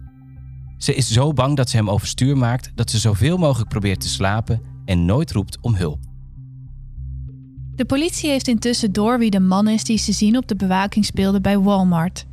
Ze 0.79 0.95
is 0.95 1.11
zo 1.11 1.33
bang 1.33 1.57
dat 1.57 1.71
ze 1.71 1.77
hem 1.77 1.91
overstuur 1.91 2.37
maakt 2.37 2.73
dat 2.75 2.91
ze 2.91 2.99
zoveel 2.99 3.37
mogelijk 3.39 3.71
probeert 3.71 4.01
te 4.01 4.09
slapen 4.09 4.63
en 4.85 5.05
nooit 5.05 5.33
roept 5.33 5.59
om 5.61 5.75
hulp. 5.75 5.99
De 7.75 7.85
politie 7.85 8.31
heeft 8.31 8.49
intussen 8.49 8.93
door 8.93 9.19
wie 9.19 9.31
de 9.31 9.41
man 9.41 9.69
is 9.69 9.85
die 9.85 9.99
ze 9.99 10.13
zien 10.13 10.37
op 10.37 10.49
de 10.49 10.57
bewakingsbeelden 10.57 11.43
bij 11.43 11.59
Walmart. 11.59 12.27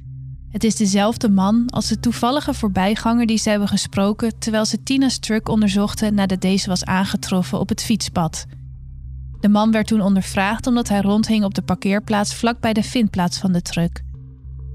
Het 0.49 0.63
is 0.63 0.75
dezelfde 0.75 1.29
man 1.29 1.69
als 1.69 1.87
de 1.87 1.99
toevallige 1.99 2.53
voorbijganger 2.53 3.25
die 3.25 3.37
ze 3.37 3.49
hebben 3.49 3.67
gesproken 3.67 4.39
terwijl 4.39 4.65
ze 4.65 4.83
Tina's 4.83 5.19
truck 5.19 5.49
onderzochten 5.49 6.13
nadat 6.13 6.41
deze 6.41 6.69
was 6.69 6.85
aangetroffen 6.85 7.59
op 7.59 7.69
het 7.69 7.83
fietspad. 7.83 8.45
De 9.45 9.51
man 9.51 9.71
werd 9.71 9.87
toen 9.87 10.01
ondervraagd 10.01 10.67
omdat 10.67 10.89
hij 10.89 11.01
rondhing 11.01 11.43
op 11.43 11.53
de 11.53 11.61
parkeerplaats 11.61 12.35
vlak 12.35 12.59
bij 12.59 12.73
de 12.73 12.83
vindplaats 12.83 13.37
van 13.37 13.51
de 13.51 13.61
truck. 13.61 14.03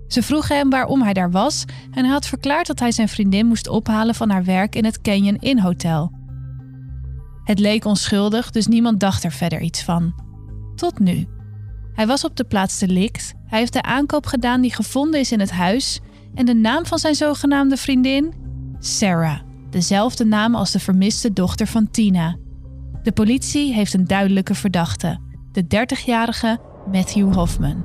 Ze 0.09 0.23
vroegen 0.23 0.57
hem 0.57 0.71
waarom 0.71 1.03
hij 1.03 1.13
daar 1.13 1.31
was 1.31 1.65
en 1.91 2.05
hij 2.05 2.13
had 2.13 2.27
verklaard 2.27 2.67
dat 2.67 2.79
hij 2.79 2.93
zijn 2.93 3.09
vriendin 3.09 3.47
moest 3.47 3.69
ophalen 3.69 4.15
van 4.15 4.31
haar 4.31 4.45
werk 4.45 4.75
in 4.75 4.85
het 4.85 5.01
Canyon 5.01 5.37
Inn 5.37 5.61
Hotel. 5.61 6.13
Het 7.45 7.59
leek 7.59 7.85
onschuldig, 7.85 8.51
dus 8.51 8.67
niemand 8.67 9.01
dacht 9.01 9.25
er 9.25 9.33
verder 9.33 9.61
iets 9.61 9.83
van. 9.83 10.15
Tot 10.75 10.99
nu. 10.99 11.27
Hij 11.93 12.07
was 12.07 12.25
op 12.25 12.37
de 12.37 12.45
plaats 12.45 12.79
delict, 12.79 13.35
hij 13.47 13.59
heeft 13.59 13.73
de 13.73 13.83
aankoop 13.83 14.27
gedaan 14.27 14.61
die 14.61 14.75
gevonden 14.75 15.21
is 15.21 15.33
in 15.33 15.41
het 15.41 15.51
huis 15.51 16.01
en 16.35 16.47
de 16.47 16.55
naam 16.55 16.87
van 16.87 16.99
zijn 16.99 17.15
zogenaamde 17.15 17.77
vriendin? 17.77 18.35
Sarah, 18.79 19.41
dezelfde 19.71 20.25
naam 20.25 20.55
als 20.55 20.71
de 20.71 20.81
vermiste 20.81 21.33
dochter 21.33 21.67
van 21.67 21.91
Tina. 21.91 22.37
De 23.03 23.13
politie 23.13 23.75
heeft 23.75 23.95
een 23.95 24.07
duidelijke 24.07 24.55
verdachte, 24.55 25.19
de 25.53 25.65
30-jarige 25.65 26.59
Matthew 26.93 27.35
Hoffman. 27.35 27.85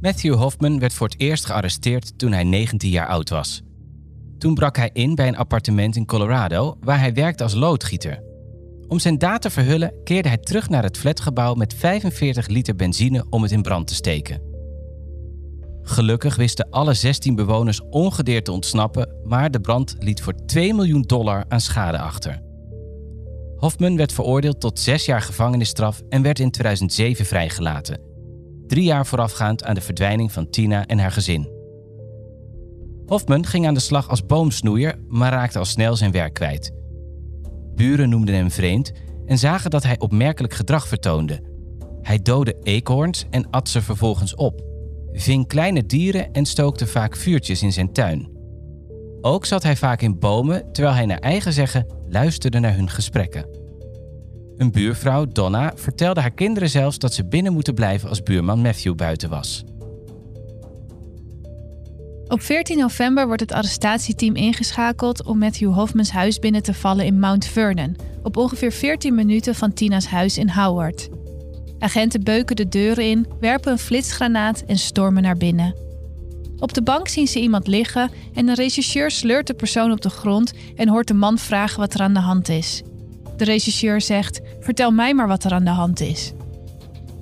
Matthew 0.00 0.34
Hoffman 0.34 0.78
werd 0.78 0.92
voor 0.92 1.08
het 1.08 1.20
eerst 1.20 1.46
gearresteerd 1.46 2.18
toen 2.18 2.32
hij 2.32 2.44
19 2.44 2.90
jaar 2.90 3.06
oud 3.06 3.28
was. 3.28 3.62
Toen 4.38 4.54
brak 4.54 4.76
hij 4.76 4.90
in 4.92 5.14
bij 5.14 5.28
een 5.28 5.36
appartement 5.36 5.96
in 5.96 6.06
Colorado 6.06 6.76
waar 6.80 6.98
hij 6.98 7.14
werkte 7.14 7.42
als 7.42 7.54
loodgieter. 7.54 8.22
Om 8.88 8.98
zijn 8.98 9.18
daad 9.18 9.42
te 9.42 9.50
verhullen 9.50 9.94
keerde 10.04 10.28
hij 10.28 10.38
terug 10.38 10.68
naar 10.68 10.82
het 10.82 10.98
flatgebouw 10.98 11.54
met 11.54 11.74
45 11.74 12.46
liter 12.46 12.76
benzine 12.76 13.26
om 13.30 13.42
het 13.42 13.52
in 13.52 13.62
brand 13.62 13.86
te 13.86 13.94
steken. 13.94 14.49
Gelukkig 15.82 16.36
wisten 16.36 16.70
alle 16.70 16.94
16 16.94 17.34
bewoners 17.34 17.80
ongedeerd 17.90 18.44
te 18.44 18.52
ontsnappen, 18.52 19.14
maar 19.24 19.50
de 19.50 19.60
brand 19.60 19.96
liet 19.98 20.22
voor 20.22 20.34
2 20.46 20.74
miljoen 20.74 21.02
dollar 21.02 21.44
aan 21.48 21.60
schade 21.60 21.98
achter. 21.98 22.42
Hoffman 23.56 23.96
werd 23.96 24.12
veroordeeld 24.12 24.60
tot 24.60 24.78
zes 24.78 25.04
jaar 25.04 25.22
gevangenisstraf 25.22 26.02
en 26.08 26.22
werd 26.22 26.38
in 26.38 26.50
2007 26.50 27.26
vrijgelaten. 27.26 28.00
Drie 28.66 28.84
jaar 28.84 29.06
voorafgaand 29.06 29.64
aan 29.64 29.74
de 29.74 29.80
verdwijning 29.80 30.32
van 30.32 30.50
Tina 30.50 30.86
en 30.86 30.98
haar 30.98 31.12
gezin. 31.12 31.48
Hoffman 33.06 33.46
ging 33.46 33.66
aan 33.66 33.74
de 33.74 33.80
slag 33.80 34.08
als 34.08 34.26
boomsnoeier, 34.26 34.98
maar 35.08 35.32
raakte 35.32 35.58
al 35.58 35.64
snel 35.64 35.96
zijn 35.96 36.10
werk 36.10 36.34
kwijt. 36.34 36.72
Buren 37.74 38.08
noemden 38.08 38.34
hem 38.34 38.50
vreemd 38.50 38.92
en 39.26 39.38
zagen 39.38 39.70
dat 39.70 39.82
hij 39.82 39.98
opmerkelijk 39.98 40.54
gedrag 40.54 40.88
vertoonde. 40.88 41.42
Hij 42.02 42.18
doodde 42.18 42.56
eekhoorns 42.62 43.26
en 43.30 43.50
at 43.50 43.68
ze 43.68 43.82
vervolgens 43.82 44.34
op, 44.34 44.69
ving 45.12 45.46
kleine 45.46 45.86
dieren 45.86 46.32
en 46.32 46.44
stookte 46.44 46.86
vaak 46.86 47.16
vuurtjes 47.16 47.62
in 47.62 47.72
zijn 47.72 47.92
tuin. 47.92 48.28
Ook 49.20 49.46
zat 49.46 49.62
hij 49.62 49.76
vaak 49.76 50.02
in 50.02 50.18
bomen 50.18 50.72
terwijl 50.72 50.94
hij 50.94 51.06
naar 51.06 51.18
eigen 51.18 51.52
zeggen 51.52 51.86
luisterde 52.08 52.58
naar 52.58 52.74
hun 52.74 52.90
gesprekken. 52.90 53.46
Een 54.56 54.70
buurvrouw, 54.72 55.26
Donna, 55.26 55.72
vertelde 55.74 56.20
haar 56.20 56.30
kinderen 56.30 56.70
zelfs 56.70 56.98
dat 56.98 57.14
ze 57.14 57.28
binnen 57.28 57.52
moeten 57.52 57.74
blijven 57.74 58.08
als 58.08 58.22
buurman 58.22 58.60
Matthew 58.60 58.94
buiten 58.94 59.30
was. 59.30 59.64
Op 62.28 62.40
14 62.40 62.78
november 62.78 63.26
wordt 63.26 63.40
het 63.40 63.52
arrestatieteam 63.52 64.34
ingeschakeld 64.34 65.24
om 65.24 65.38
Matthew 65.38 65.72
Hoffmans 65.72 66.10
huis 66.10 66.38
binnen 66.38 66.62
te 66.62 66.74
vallen 66.74 67.06
in 67.06 67.18
Mount 67.18 67.46
Vernon, 67.46 67.96
op 68.22 68.36
ongeveer 68.36 68.72
14 68.72 69.14
minuten 69.14 69.54
van 69.54 69.72
Tina's 69.72 70.06
huis 70.06 70.38
in 70.38 70.50
Howard. 70.50 71.08
Agenten 71.80 72.24
beuken 72.24 72.56
de 72.56 72.68
deuren 72.68 73.04
in, 73.04 73.26
werpen 73.40 73.72
een 73.72 73.78
flitsgranaat 73.78 74.62
en 74.66 74.78
stormen 74.78 75.22
naar 75.22 75.36
binnen. 75.36 75.74
Op 76.58 76.74
de 76.74 76.82
bank 76.82 77.08
zien 77.08 77.26
ze 77.26 77.40
iemand 77.40 77.66
liggen 77.66 78.10
en 78.34 78.48
een 78.48 78.54
rechercheur 78.54 79.10
sleurt 79.10 79.46
de 79.46 79.54
persoon 79.54 79.92
op 79.92 80.00
de 80.00 80.10
grond 80.10 80.52
en 80.76 80.88
hoort 80.88 81.08
de 81.08 81.14
man 81.14 81.38
vragen 81.38 81.80
wat 81.80 81.94
er 81.94 82.00
aan 82.00 82.14
de 82.14 82.20
hand 82.20 82.48
is. 82.48 82.82
De 83.36 83.44
rechercheur 83.44 84.00
zegt: 84.00 84.40
Vertel 84.60 84.90
mij 84.90 85.14
maar 85.14 85.28
wat 85.28 85.44
er 85.44 85.52
aan 85.52 85.64
de 85.64 85.70
hand 85.70 86.00
is. 86.00 86.32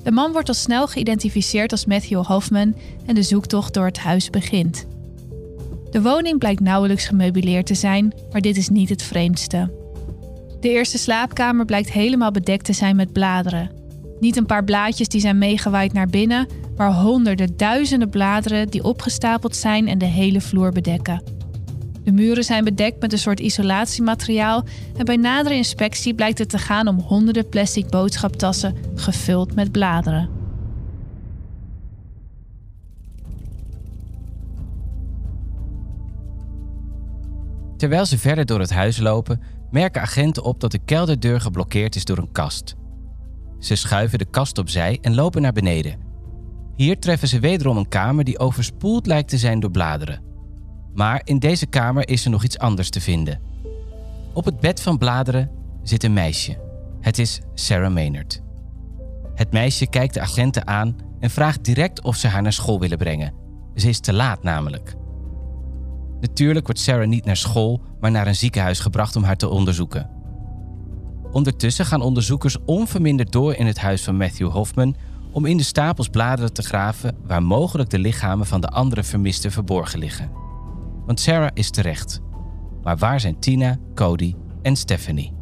De 0.03 0.11
man 0.11 0.33
wordt 0.33 0.49
al 0.49 0.55
snel 0.55 0.87
geïdentificeerd 0.87 1.73
als 1.73 1.87
Matthew 1.87 2.25
Hoffman 2.25 2.77
en 3.07 3.15
de 3.15 3.23
zoektocht 3.23 3.75
door 3.75 3.85
het 3.85 3.99
huis 3.99 4.31
begint. 4.31 4.87
De 5.91 6.03
woning 6.03 6.39
blijkt 6.39 6.61
nauwelijks 6.61 7.07
gemeubileerd 7.07 7.67
te 7.67 7.75
zijn, 7.75 8.15
maar 8.33 8.41
dit 8.41 8.57
is 8.57 8.69
niet 8.69 8.89
het 8.89 9.03
vreemdste. 9.03 9.71
De 10.61 10.69
eerste 10.69 10.99
slaapkamer 10.99 11.65
blijkt 11.65 11.93
helemaal 11.93 12.31
bedekt 12.31 12.65
te 12.65 12.73
zijn 12.73 12.97
met 12.97 13.13
bladeren. 13.13 13.78
Niet 14.21 14.37
een 14.37 14.47
paar 14.47 14.65
blaadjes 14.65 15.09
die 15.09 15.21
zijn 15.21 15.39
meegewaaid 15.39 15.93
naar 15.93 16.07
binnen, 16.07 16.47
maar 16.77 16.93
honderden, 16.93 17.57
duizenden 17.57 18.11
bladeren 18.11 18.69
die 18.69 18.85
opgestapeld 18.85 19.57
zijn 19.57 19.89
en 19.89 19.99
de 19.99 20.05
hele 20.05 20.41
vloer 20.41 20.73
bedekken. 20.73 21.23
De 22.05 22.13
muren 22.13 22.45
zijn 22.45 22.65
bedekt 22.65 23.01
met 23.01 23.13
een 23.13 23.19
soort 23.19 23.41
isolatiemateriaal 23.41 24.65
en 24.97 25.05
bij 25.05 25.17
nadere 25.17 25.55
inspectie 25.55 26.15
blijkt 26.15 26.39
het 26.39 26.49
te 26.49 26.59
gaan 26.59 26.89
om 26.89 26.99
honderden 26.99 27.49
plastic 27.49 27.89
boodschaptassen 27.89 28.75
gevuld 28.95 29.55
met 29.55 29.73
bladeren. 29.73 30.29
Terwijl 37.77 38.07
ze 38.07 38.19
verder 38.19 38.47
door 38.47 38.61
het 38.61 38.73
huis 38.73 38.99
lopen, 38.99 39.43
merken 39.71 40.03
agenten 40.03 40.45
op 40.45 40.61
dat 40.61 40.71
de 40.71 40.81
kelderdeur 40.85 41.41
geblokkeerd 41.41 41.97
is 41.97 42.05
door 42.05 42.19
een 42.19 42.33
kast. 42.33 42.77
Ze 43.59 43.75
schuiven 43.75 44.19
de 44.19 44.31
kast 44.31 44.59
opzij 44.59 44.99
en 45.03 45.15
lopen 45.15 45.43
naar 45.43 45.53
beneden. 45.53 46.07
Hier 46.77 46.99
treffen 46.99 47.29
ze 47.29 47.41
wederom 47.41 47.77
een 47.77 47.89
kamer 47.89 48.25
die 48.25 48.39
overspoeld 48.39 49.07
lijkt 49.07 49.29
te 49.29 49.39
zijn 49.39 49.61
door 49.61 49.71
bladeren. 49.71 50.23
Maar 50.95 51.21
in 51.25 51.39
deze 51.39 51.67
kamer 51.67 52.09
is 52.09 52.25
er 52.25 52.31
nog 52.31 52.45
iets 52.45 52.59
anders 52.59 52.91
te 52.91 53.01
vinden. 53.01 53.41
Op 54.33 54.45
het 54.45 54.61
bed 54.61 54.81
van 54.81 54.99
bladeren 54.99 55.51
zit 55.83 56.05
een 56.05 56.13
meisje. 56.13 56.59
Het 57.01 57.19
is 57.19 57.41
Sarah 57.55 57.93
Maynard. 57.93 58.43
Het 59.35 59.53
meisje 59.53 59.87
kijkt 59.87 60.15
de 60.15 60.21
agenten 60.21 60.67
aan 60.67 60.97
en 61.21 61.31
vraagt 61.31 61.65
direct 61.65 62.03
of 62.03 62.17
ze 62.17 62.29
haar 62.29 62.43
naar 62.43 62.53
school 62.53 62.81
willen 62.81 62.99
brengen. 62.99 63.35
Ze 63.75 63.89
is 63.89 64.01
te 64.01 64.13
laat 64.13 64.43
namelijk. 64.43 64.95
Natuurlijk 66.21 66.67
wordt 66.67 66.81
Sarah 66.81 67.09
niet 67.09 67.25
naar 67.25 67.37
school, 67.37 67.81
maar 68.01 68.11
naar 68.11 68.27
een 68.27 68.35
ziekenhuis 68.35 68.81
gebracht 68.81 69.17
om 69.17 69.23
haar 69.23 69.37
te 69.37 69.49
onderzoeken. 69.49 70.11
Ondertussen 71.33 71.85
gaan 71.85 72.01
onderzoekers 72.01 72.57
onverminderd 72.65 73.33
door 73.33 73.55
in 73.55 73.67
het 73.67 73.79
huis 73.79 74.05
van 74.05 74.17
Matthew 74.17 74.51
Hoffman 74.51 74.97
om 75.33 75.47
in 75.47 75.57
de 75.57 75.63
stapels 75.63 76.09
bladeren 76.09 76.53
te 76.53 76.63
graven 76.63 77.17
waar 77.27 77.43
mogelijk 77.43 77.91
de 77.91 77.99
lichamen 77.99 78.47
van 78.47 78.61
de 78.61 78.69
andere 78.69 79.03
vermisten 79.03 79.53
verborgen 79.53 79.99
liggen. 79.99 80.31
Want 81.07 81.21
Sarah 81.21 81.51
is 81.55 81.71
terecht. 81.71 82.21
Maar 82.83 82.97
waar 82.97 83.21
zijn 83.21 83.39
Tina, 83.39 83.77
Cody 83.95 84.35
en 84.63 84.77
Stephanie? 84.77 85.37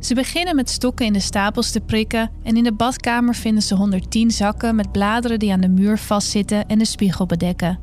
Ze 0.00 0.14
beginnen 0.14 0.56
met 0.56 0.70
stokken 0.70 1.06
in 1.06 1.12
de 1.12 1.20
stapels 1.20 1.70
te 1.70 1.80
prikken 1.80 2.30
en 2.42 2.56
in 2.56 2.64
de 2.64 2.72
badkamer 2.72 3.34
vinden 3.34 3.62
ze 3.62 3.74
110 3.74 4.30
zakken 4.30 4.74
met 4.74 4.92
bladeren 4.92 5.38
die 5.38 5.52
aan 5.52 5.60
de 5.60 5.68
muur 5.68 5.98
vastzitten 5.98 6.66
en 6.66 6.78
de 6.78 6.84
spiegel 6.84 7.26
bedekken. 7.26 7.78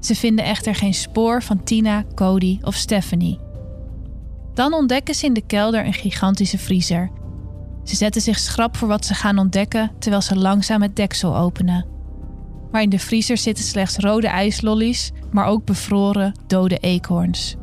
Ze 0.00 0.14
vinden 0.14 0.44
echter 0.44 0.74
geen 0.74 0.94
spoor 0.94 1.42
van 1.42 1.64
Tina, 1.64 2.04
Cody 2.14 2.58
of 2.62 2.74
Stephanie. 2.74 3.49
Dan 4.54 4.72
ontdekken 4.72 5.14
ze 5.14 5.26
in 5.26 5.32
de 5.32 5.46
kelder 5.46 5.86
een 5.86 5.92
gigantische 5.92 6.58
vriezer. 6.58 7.10
Ze 7.84 7.96
zetten 7.96 8.22
zich 8.22 8.38
schrap 8.38 8.76
voor 8.76 8.88
wat 8.88 9.04
ze 9.04 9.14
gaan 9.14 9.38
ontdekken 9.38 9.90
terwijl 9.98 10.22
ze 10.22 10.36
langzaam 10.36 10.82
het 10.82 10.96
deksel 10.96 11.36
openen. 11.36 11.86
Maar 12.70 12.82
in 12.82 12.88
de 12.88 12.98
vriezer 12.98 13.36
zitten 13.36 13.64
slechts 13.64 13.96
rode 13.96 14.28
ijslollies, 14.28 15.12
maar 15.30 15.46
ook 15.46 15.64
bevroren, 15.64 16.32
dode 16.46 16.76
eekhoorns. 16.78 17.56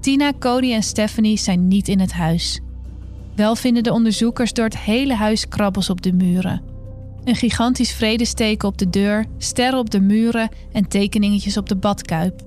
Tina, 0.00 0.32
Cody 0.38 0.72
en 0.72 0.82
Stephanie 0.82 1.38
zijn 1.38 1.68
niet 1.68 1.88
in 1.88 2.00
het 2.00 2.12
huis. 2.12 2.60
Wel 3.34 3.56
vinden 3.56 3.82
de 3.82 3.92
onderzoekers 3.92 4.52
door 4.52 4.64
het 4.64 4.78
hele 4.78 5.14
huis 5.14 5.48
krabbels 5.48 5.90
op 5.90 6.02
de 6.02 6.12
muren. 6.12 6.62
Een 7.24 7.36
gigantisch 7.36 7.92
vredesteken 7.92 8.68
op 8.68 8.78
de 8.78 8.90
deur, 8.90 9.26
sterren 9.38 9.78
op 9.78 9.90
de 9.90 10.00
muren 10.00 10.48
en 10.72 10.88
tekeningetjes 10.88 11.56
op 11.56 11.68
de 11.68 11.76
badkuip. 11.76 12.42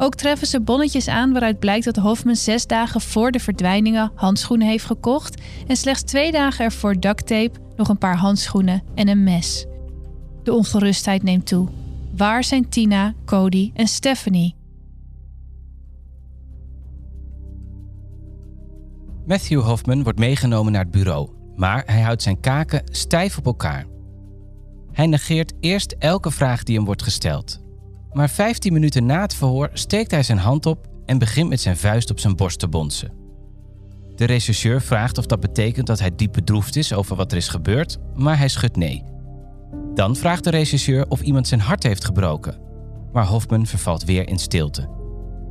Ook 0.00 0.14
treffen 0.14 0.46
ze 0.46 0.60
bonnetjes 0.60 1.08
aan 1.08 1.32
waaruit 1.32 1.58
blijkt 1.58 1.84
dat 1.84 1.96
Hofman 1.96 2.36
zes 2.36 2.66
dagen 2.66 3.00
voor 3.00 3.30
de 3.30 3.38
verdwijningen 3.38 4.12
handschoenen 4.14 4.68
heeft 4.68 4.84
gekocht 4.84 5.42
en 5.66 5.76
slechts 5.76 6.02
twee 6.02 6.32
dagen 6.32 6.64
ervoor 6.64 7.00
ducttape, 7.00 7.58
nog 7.76 7.88
een 7.88 7.98
paar 7.98 8.16
handschoenen 8.16 8.82
en 8.94 9.08
een 9.08 9.22
mes. 9.22 9.66
De 10.42 10.52
ongerustheid 10.52 11.22
neemt 11.22 11.46
toe. 11.46 11.68
Waar 12.16 12.44
zijn 12.44 12.68
Tina, 12.68 13.14
Cody 13.24 13.70
en 13.74 13.86
Stephanie? 13.86 14.56
Matthew 19.26 19.60
Hoffman 19.60 20.02
wordt 20.02 20.18
meegenomen 20.18 20.72
naar 20.72 20.82
het 20.82 20.90
bureau, 20.90 21.28
maar 21.56 21.82
hij 21.86 22.00
houdt 22.00 22.22
zijn 22.22 22.40
kaken 22.40 22.82
stijf 22.84 23.38
op 23.38 23.46
elkaar. 23.46 23.86
Hij 24.92 25.06
negeert 25.06 25.52
eerst 25.60 25.94
elke 25.98 26.30
vraag 26.30 26.62
die 26.62 26.76
hem 26.76 26.84
wordt 26.84 27.02
gesteld. 27.02 27.66
Maar 28.12 28.30
15 28.30 28.72
minuten 28.72 29.06
na 29.06 29.20
het 29.20 29.34
verhoor 29.34 29.70
steekt 29.72 30.10
hij 30.10 30.22
zijn 30.22 30.38
hand 30.38 30.66
op 30.66 30.86
en 31.06 31.18
begint 31.18 31.48
met 31.48 31.60
zijn 31.60 31.76
vuist 31.76 32.10
op 32.10 32.18
zijn 32.18 32.36
borst 32.36 32.58
te 32.58 32.68
bonzen. 32.68 33.12
De 34.14 34.24
rechercheur 34.24 34.82
vraagt 34.82 35.18
of 35.18 35.26
dat 35.26 35.40
betekent 35.40 35.86
dat 35.86 35.98
hij 35.98 36.14
diep 36.14 36.32
bedroefd 36.32 36.76
is 36.76 36.92
over 36.92 37.16
wat 37.16 37.32
er 37.32 37.38
is 37.38 37.48
gebeurd, 37.48 37.98
maar 38.14 38.38
hij 38.38 38.48
schudt 38.48 38.76
nee. 38.76 39.04
Dan 39.94 40.16
vraagt 40.16 40.44
de 40.44 40.50
rechercheur 40.50 41.08
of 41.08 41.20
iemand 41.20 41.48
zijn 41.48 41.60
hart 41.60 41.82
heeft 41.82 42.04
gebroken, 42.04 42.58
maar 43.12 43.26
Hoffman 43.26 43.66
vervalt 43.66 44.04
weer 44.04 44.28
in 44.28 44.38
stilte. 44.38 44.88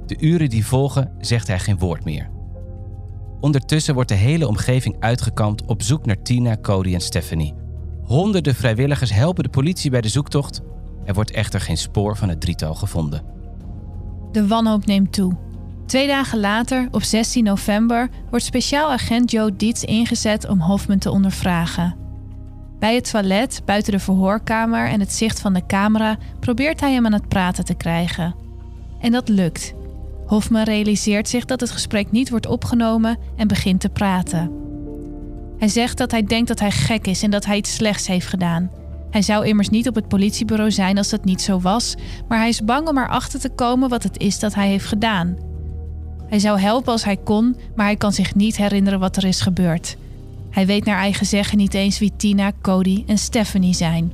De 0.05 0.17
uren 0.19 0.49
die 0.49 0.65
volgen 0.65 1.11
zegt 1.19 1.47
hij 1.47 1.59
geen 1.59 1.77
woord 1.77 2.03
meer. 2.03 2.29
Ondertussen 3.39 3.93
wordt 3.93 4.09
de 4.09 4.15
hele 4.15 4.47
omgeving 4.47 4.95
uitgekampt 4.99 5.65
op 5.65 5.81
zoek 5.81 6.05
naar 6.05 6.21
Tina, 6.21 6.57
Cody 6.61 6.93
en 6.93 7.01
Stephanie 7.01 7.65
Honderden 8.07 8.55
vrijwilligers 8.55 9.13
helpen 9.13 9.43
de 9.43 9.49
politie 9.49 9.91
bij 9.91 10.01
de 10.01 10.09
zoektocht. 10.09 10.61
Er 11.07 11.13
wordt 11.13 11.31
echter 11.31 11.61
geen 11.61 11.77
spoor 11.77 12.17
van 12.17 12.29
het 12.29 12.41
drietal 12.41 12.75
gevonden. 12.75 13.21
De 14.31 14.47
wanhoop 14.47 14.85
neemt 14.85 15.13
toe. 15.13 15.35
Twee 15.85 16.07
dagen 16.07 16.39
later, 16.39 16.87
op 16.91 17.03
16 17.03 17.43
november, 17.43 18.09
wordt 18.29 18.45
speciaal 18.45 18.91
agent 18.91 19.31
Joe 19.31 19.55
Dietz 19.55 19.83
ingezet 19.83 20.47
om 20.47 20.61
Hoffman 20.61 20.97
te 20.97 21.11
ondervragen. 21.11 21.95
Bij 22.79 22.95
het 22.95 23.11
toilet, 23.11 23.61
buiten 23.65 23.91
de 23.91 23.99
verhoorkamer 23.99 24.87
en 24.87 24.99
het 24.99 25.13
zicht 25.13 25.39
van 25.39 25.53
de 25.53 25.65
camera, 25.65 26.17
probeert 26.39 26.79
hij 26.79 26.93
hem 26.93 27.05
aan 27.05 27.13
het 27.13 27.27
praten 27.27 27.65
te 27.65 27.73
krijgen. 27.73 28.35
En 28.99 29.11
dat 29.11 29.29
lukt. 29.29 29.73
Hoffman 30.25 30.63
realiseert 30.63 31.29
zich 31.29 31.45
dat 31.45 31.59
het 31.59 31.71
gesprek 31.71 32.11
niet 32.11 32.29
wordt 32.29 32.47
opgenomen 32.47 33.17
en 33.35 33.47
begint 33.47 33.79
te 33.79 33.89
praten. 33.89 34.51
Hij 35.57 35.67
zegt 35.67 35.97
dat 35.97 36.11
hij 36.11 36.23
denkt 36.23 36.47
dat 36.47 36.59
hij 36.59 36.71
gek 36.71 37.07
is 37.07 37.23
en 37.23 37.31
dat 37.31 37.45
hij 37.45 37.57
iets 37.57 37.75
slechts 37.75 38.07
heeft 38.07 38.27
gedaan. 38.27 38.71
Hij 39.09 39.21
zou 39.21 39.45
immers 39.45 39.69
niet 39.69 39.87
op 39.87 39.95
het 39.95 40.07
politiebureau 40.07 40.71
zijn 40.71 40.97
als 40.97 41.09
dat 41.09 41.25
niet 41.25 41.41
zo 41.41 41.59
was, 41.59 41.95
maar 42.27 42.37
hij 42.37 42.47
is 42.47 42.63
bang 42.63 42.87
om 42.87 42.97
erachter 42.97 43.39
te 43.39 43.49
komen 43.49 43.89
wat 43.89 44.03
het 44.03 44.19
is 44.19 44.39
dat 44.39 44.53
hij 44.53 44.67
heeft 44.67 44.85
gedaan. 44.85 45.37
Hij 46.27 46.39
zou 46.39 46.59
helpen 46.59 46.91
als 46.91 47.03
hij 47.03 47.17
kon, 47.17 47.55
maar 47.75 47.85
hij 47.85 47.95
kan 47.95 48.13
zich 48.13 48.35
niet 48.35 48.57
herinneren 48.57 48.99
wat 48.99 49.17
er 49.17 49.25
is 49.25 49.41
gebeurd. 49.41 49.97
Hij 50.49 50.65
weet 50.65 50.85
naar 50.85 50.97
eigen 50.97 51.25
zeggen 51.25 51.57
niet 51.57 51.73
eens 51.73 51.99
wie 51.99 52.11
Tina, 52.17 52.51
Cody 52.61 53.03
en 53.07 53.17
Stephanie 53.17 53.73
zijn. 53.73 54.11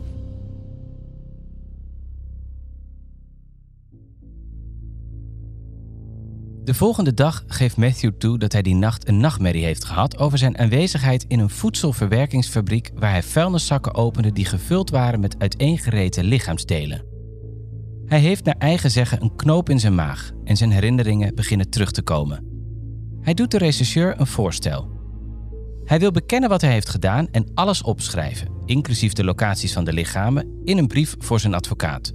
De 6.64 6.74
volgende 6.74 7.14
dag 7.14 7.44
geeft 7.48 7.78
Matthew 7.78 8.12
toe 8.18 8.38
dat 8.38 8.52
hij 8.52 8.62
die 8.62 8.76
nacht 8.76 9.08
een 9.08 9.18
nachtmerrie 9.18 9.64
heeft 9.64 9.86
gehad 9.86 10.18
over 10.18 10.38
zijn 10.38 10.58
aanwezigheid 10.58 11.26
in 11.28 11.40
een 11.40 11.50
voedselverwerkingsfabriek 11.50 12.92
waar 12.96 13.12
hij 13.12 13.24
vuilniszakken 13.24 13.96
opende 13.96 14.32
die 14.32 14.46
gevuld 14.46 14.90
waren 14.90 15.20
met 15.20 15.40
uiteengereten 15.40 16.24
lichaamsdelen. 16.24 17.06
Hij 18.06 18.20
heeft 18.20 18.46
naar 18.46 18.56
eigen 18.58 18.92
zeggen 18.92 19.22
een 19.22 19.36
knoop 19.36 19.70
in 19.70 19.80
zijn 19.80 19.96
maag 19.96 20.32
en 20.44 20.58
zijn 20.58 20.72
herinneringen 20.72 21.36
beginnen 21.36 21.70
terug 21.70 21.92
te 21.92 22.02
komen. 22.02 22.46
Hij 23.22 23.34
doet 23.34 23.52
de 23.52 23.58
rechercheur 23.58 24.20
een 24.20 24.28
voorstel. 24.28 24.92
Hij 25.84 26.00
wil 26.00 26.12
bekennen 26.12 26.50
wat 26.50 26.62
hij 26.62 26.72
heeft 26.72 26.90
gedaan 26.90 27.28
en 27.32 27.52
alles 27.54 27.82
opschrijven, 27.82 28.48
inclusief 28.66 29.14
de 29.14 29.24
locaties 29.24 29.74
van 29.74 29.84
de 29.84 29.94
lichamen, 29.94 30.62
in 30.64 30.78
een 30.78 30.88
brief 30.88 31.16
voor 31.20 31.40
zijn 31.40 31.54
advocaat. 31.54 32.12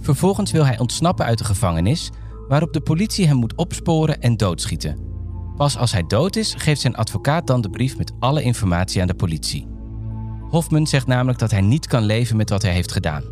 Vervolgens 0.00 0.50
wil 0.50 0.66
hij 0.66 0.78
ontsnappen 0.78 1.24
uit 1.24 1.38
de 1.38 1.44
gevangenis, 1.44 2.10
waarop 2.48 2.72
de 2.72 2.80
politie 2.80 3.26
hem 3.26 3.36
moet 3.36 3.54
opsporen 3.54 4.20
en 4.20 4.36
doodschieten. 4.36 4.98
Pas 5.56 5.76
als 5.76 5.92
hij 5.92 6.04
dood 6.06 6.36
is, 6.36 6.54
geeft 6.58 6.80
zijn 6.80 6.96
advocaat 6.96 7.46
dan 7.46 7.60
de 7.60 7.70
brief 7.70 7.96
met 7.96 8.12
alle 8.18 8.42
informatie 8.42 9.00
aan 9.00 9.06
de 9.06 9.14
politie. 9.14 9.66
Hoffman 10.48 10.86
zegt 10.86 11.06
namelijk 11.06 11.38
dat 11.38 11.50
hij 11.50 11.60
niet 11.60 11.86
kan 11.86 12.02
leven 12.02 12.36
met 12.36 12.50
wat 12.50 12.62
hij 12.62 12.72
heeft 12.72 12.92
gedaan. 12.92 13.22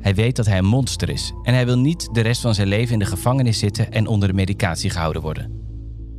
Hij 0.00 0.14
weet 0.14 0.36
dat 0.36 0.46
hij 0.46 0.58
een 0.58 0.64
monster 0.64 1.08
is 1.08 1.32
en 1.42 1.54
hij 1.54 1.66
wil 1.66 1.78
niet 1.78 2.08
de 2.12 2.20
rest 2.20 2.40
van 2.40 2.54
zijn 2.54 2.68
leven 2.68 2.92
in 2.92 2.98
de 2.98 3.04
gevangenis 3.04 3.58
zitten 3.58 3.92
en 3.92 4.06
onder 4.06 4.28
de 4.28 4.34
medicatie 4.34 4.90
gehouden 4.90 5.22
worden. 5.22 5.50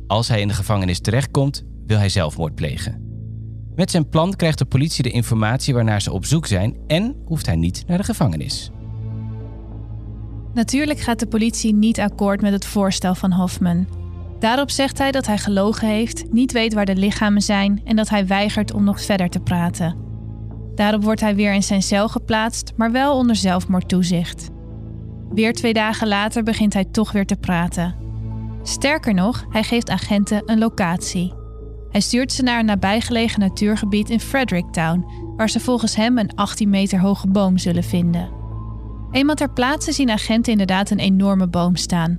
Als 0.06 0.28
hij 0.28 0.40
in 0.40 0.48
de 0.48 0.54
gevangenis 0.54 1.00
terechtkomt, 1.00 1.64
wil 1.86 1.98
hij 1.98 2.08
zelfmoord 2.08 2.54
plegen. 2.54 3.10
Met 3.74 3.90
zijn 3.90 4.08
plan 4.08 4.36
krijgt 4.36 4.58
de 4.58 4.64
politie 4.64 5.02
de 5.02 5.10
informatie 5.10 5.74
waarnaar 5.74 6.02
ze 6.02 6.12
op 6.12 6.24
zoek 6.24 6.46
zijn 6.46 6.76
en 6.86 7.16
hoeft 7.24 7.46
hij 7.46 7.56
niet 7.56 7.84
naar 7.86 7.98
de 7.98 8.04
gevangenis. 8.04 8.70
Natuurlijk 10.54 11.00
gaat 11.00 11.18
de 11.18 11.26
politie 11.26 11.74
niet 11.74 12.00
akkoord 12.00 12.40
met 12.40 12.52
het 12.52 12.64
voorstel 12.64 13.14
van 13.14 13.32
Hoffman. 13.32 13.86
Daarop 14.38 14.70
zegt 14.70 14.98
hij 14.98 15.10
dat 15.10 15.26
hij 15.26 15.38
gelogen 15.38 15.88
heeft, 15.88 16.32
niet 16.32 16.52
weet 16.52 16.74
waar 16.74 16.84
de 16.84 16.96
lichamen 16.96 17.42
zijn 17.42 17.80
en 17.84 17.96
dat 17.96 18.08
hij 18.08 18.26
weigert 18.26 18.72
om 18.72 18.84
nog 18.84 19.02
verder 19.02 19.28
te 19.28 19.40
praten. 19.40 19.96
Daarop 20.74 21.04
wordt 21.04 21.20
hij 21.20 21.34
weer 21.34 21.52
in 21.52 21.62
zijn 21.62 21.82
cel 21.82 22.08
geplaatst, 22.08 22.72
maar 22.76 22.92
wel 22.92 23.16
onder 23.16 23.36
zelfmoordtoezicht. 23.36 24.48
Weer 25.30 25.52
twee 25.52 25.72
dagen 25.72 26.08
later 26.08 26.42
begint 26.42 26.72
hij 26.72 26.84
toch 26.84 27.12
weer 27.12 27.26
te 27.26 27.36
praten. 27.36 27.94
Sterker 28.62 29.14
nog, 29.14 29.44
hij 29.48 29.62
geeft 29.62 29.90
agenten 29.90 30.42
een 30.46 30.58
locatie. 30.58 31.34
Hij 31.90 32.00
stuurt 32.00 32.32
ze 32.32 32.42
naar 32.42 32.58
een 32.58 32.64
nabijgelegen 32.64 33.40
natuurgebied 33.40 34.10
in 34.10 34.20
Fredericktown, 34.20 35.06
waar 35.36 35.50
ze 35.50 35.60
volgens 35.60 35.96
hem 35.96 36.18
een 36.18 36.34
18 36.34 36.70
meter 36.70 37.00
hoge 37.00 37.28
boom 37.28 37.58
zullen 37.58 37.84
vinden. 37.84 38.41
Eenmaal 39.12 39.34
ter 39.34 39.52
plaatse 39.52 39.92
zien 39.92 40.10
agenten 40.10 40.52
inderdaad 40.52 40.90
een 40.90 40.98
enorme 40.98 41.48
boom 41.48 41.76
staan. 41.76 42.18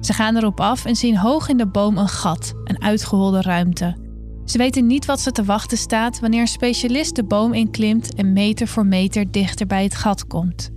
Ze 0.00 0.12
gaan 0.12 0.36
erop 0.36 0.60
af 0.60 0.84
en 0.84 0.96
zien 0.96 1.16
hoog 1.16 1.48
in 1.48 1.56
de 1.56 1.66
boom 1.66 1.98
een 1.98 2.08
gat, 2.08 2.54
een 2.64 2.82
uitgeholde 2.82 3.42
ruimte. 3.42 3.96
Ze 4.44 4.58
weten 4.58 4.86
niet 4.86 5.04
wat 5.04 5.20
ze 5.20 5.32
te 5.32 5.44
wachten 5.44 5.78
staat 5.78 6.20
wanneer 6.20 6.40
een 6.40 6.46
specialist 6.46 7.16
de 7.16 7.24
boom 7.24 7.52
inklimt 7.52 8.14
en 8.14 8.32
meter 8.32 8.68
voor 8.68 8.86
meter 8.86 9.30
dichter 9.30 9.66
bij 9.66 9.82
het 9.82 9.94
gat 9.94 10.26
komt. 10.26 10.70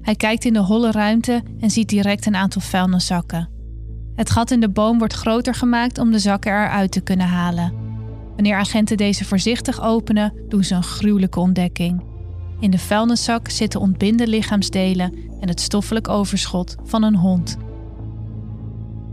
Hij 0.00 0.14
kijkt 0.14 0.44
in 0.44 0.52
de 0.52 0.58
holle 0.58 0.90
ruimte 0.90 1.42
en 1.60 1.70
ziet 1.70 1.88
direct 1.88 2.26
een 2.26 2.36
aantal 2.36 2.60
vuilniszakken. 2.60 3.50
Het 4.14 4.30
gat 4.30 4.50
in 4.50 4.60
de 4.60 4.70
boom 4.70 4.98
wordt 4.98 5.14
groter 5.14 5.54
gemaakt 5.54 5.98
om 5.98 6.10
de 6.10 6.18
zakken 6.18 6.52
eruit 6.52 6.92
te 6.92 7.00
kunnen 7.00 7.26
halen. 7.26 7.72
Wanneer 8.34 8.56
agenten 8.56 8.96
deze 8.96 9.24
voorzichtig 9.24 9.82
openen, 9.82 10.32
doen 10.48 10.64
ze 10.64 10.74
een 10.74 10.82
gruwelijke 10.82 11.40
ontdekking. 11.40 12.11
In 12.62 12.70
de 12.70 12.78
vuilniszak 12.78 13.48
zitten 13.48 13.80
ontbinde 13.80 14.26
lichaamsdelen 14.26 15.14
en 15.40 15.48
het 15.48 15.60
stoffelijk 15.60 16.08
overschot 16.08 16.76
van 16.84 17.02
een 17.02 17.16
hond. 17.16 17.56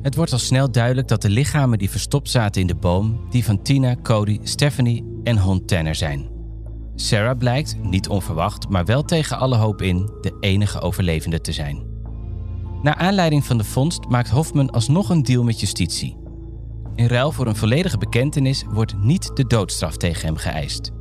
Het 0.01 0.15
wordt 0.15 0.31
al 0.31 0.39
snel 0.39 0.71
duidelijk 0.71 1.07
dat 1.07 1.21
de 1.21 1.29
lichamen 1.29 1.77
die 1.77 1.89
verstopt 1.89 2.29
zaten 2.29 2.62
in 2.62 2.67
de 2.67 2.75
boom, 2.75 3.19
die 3.29 3.45
van 3.45 3.62
Tina, 3.62 3.95
Cody, 3.95 4.39
Stephanie 4.43 5.03
en 5.23 5.38
hond 5.38 5.67
Tanner 5.67 5.95
zijn. 5.95 6.29
Sarah 6.95 7.38
blijkt, 7.38 7.77
niet 7.81 8.09
onverwacht, 8.09 8.69
maar 8.69 8.85
wel 8.85 9.03
tegen 9.03 9.38
alle 9.38 9.55
hoop 9.55 9.81
in, 9.81 10.09
de 10.21 10.38
enige 10.39 10.79
overlevende 10.79 11.41
te 11.41 11.51
zijn. 11.51 11.83
Naar 12.81 12.95
aanleiding 12.95 13.45
van 13.45 13.57
de 13.57 13.63
vondst 13.63 14.07
maakt 14.07 14.29
Hoffman 14.29 14.69
alsnog 14.69 15.09
een 15.09 15.23
deal 15.23 15.43
met 15.43 15.59
justitie. 15.59 16.17
In 16.95 17.07
ruil 17.07 17.31
voor 17.31 17.47
een 17.47 17.55
volledige 17.55 17.97
bekentenis 17.97 18.63
wordt 18.67 19.03
niet 19.03 19.31
de 19.35 19.47
doodstraf 19.47 19.97
tegen 19.97 20.25
hem 20.25 20.35
geëist. 20.35 20.91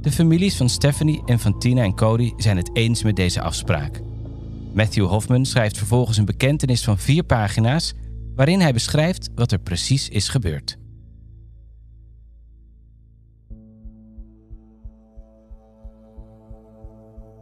De 0.00 0.12
families 0.12 0.56
van 0.56 0.68
Stephanie 0.68 1.22
en 1.26 1.38
van 1.38 1.58
Tina 1.58 1.82
en 1.82 1.94
Cody 1.94 2.32
zijn 2.36 2.56
het 2.56 2.70
eens 2.72 3.02
met 3.02 3.16
deze 3.16 3.40
afspraak. 3.40 4.00
Matthew 4.72 5.06
Hoffman 5.06 5.46
schrijft 5.46 5.78
vervolgens 5.78 6.16
een 6.16 6.24
bekentenis 6.24 6.84
van 6.84 6.98
vier 6.98 7.22
pagina's 7.22 7.94
waarin 8.34 8.60
hij 8.60 8.72
beschrijft 8.72 9.28
wat 9.34 9.52
er 9.52 9.58
precies 9.58 10.08
is 10.08 10.28
gebeurd. 10.28 10.76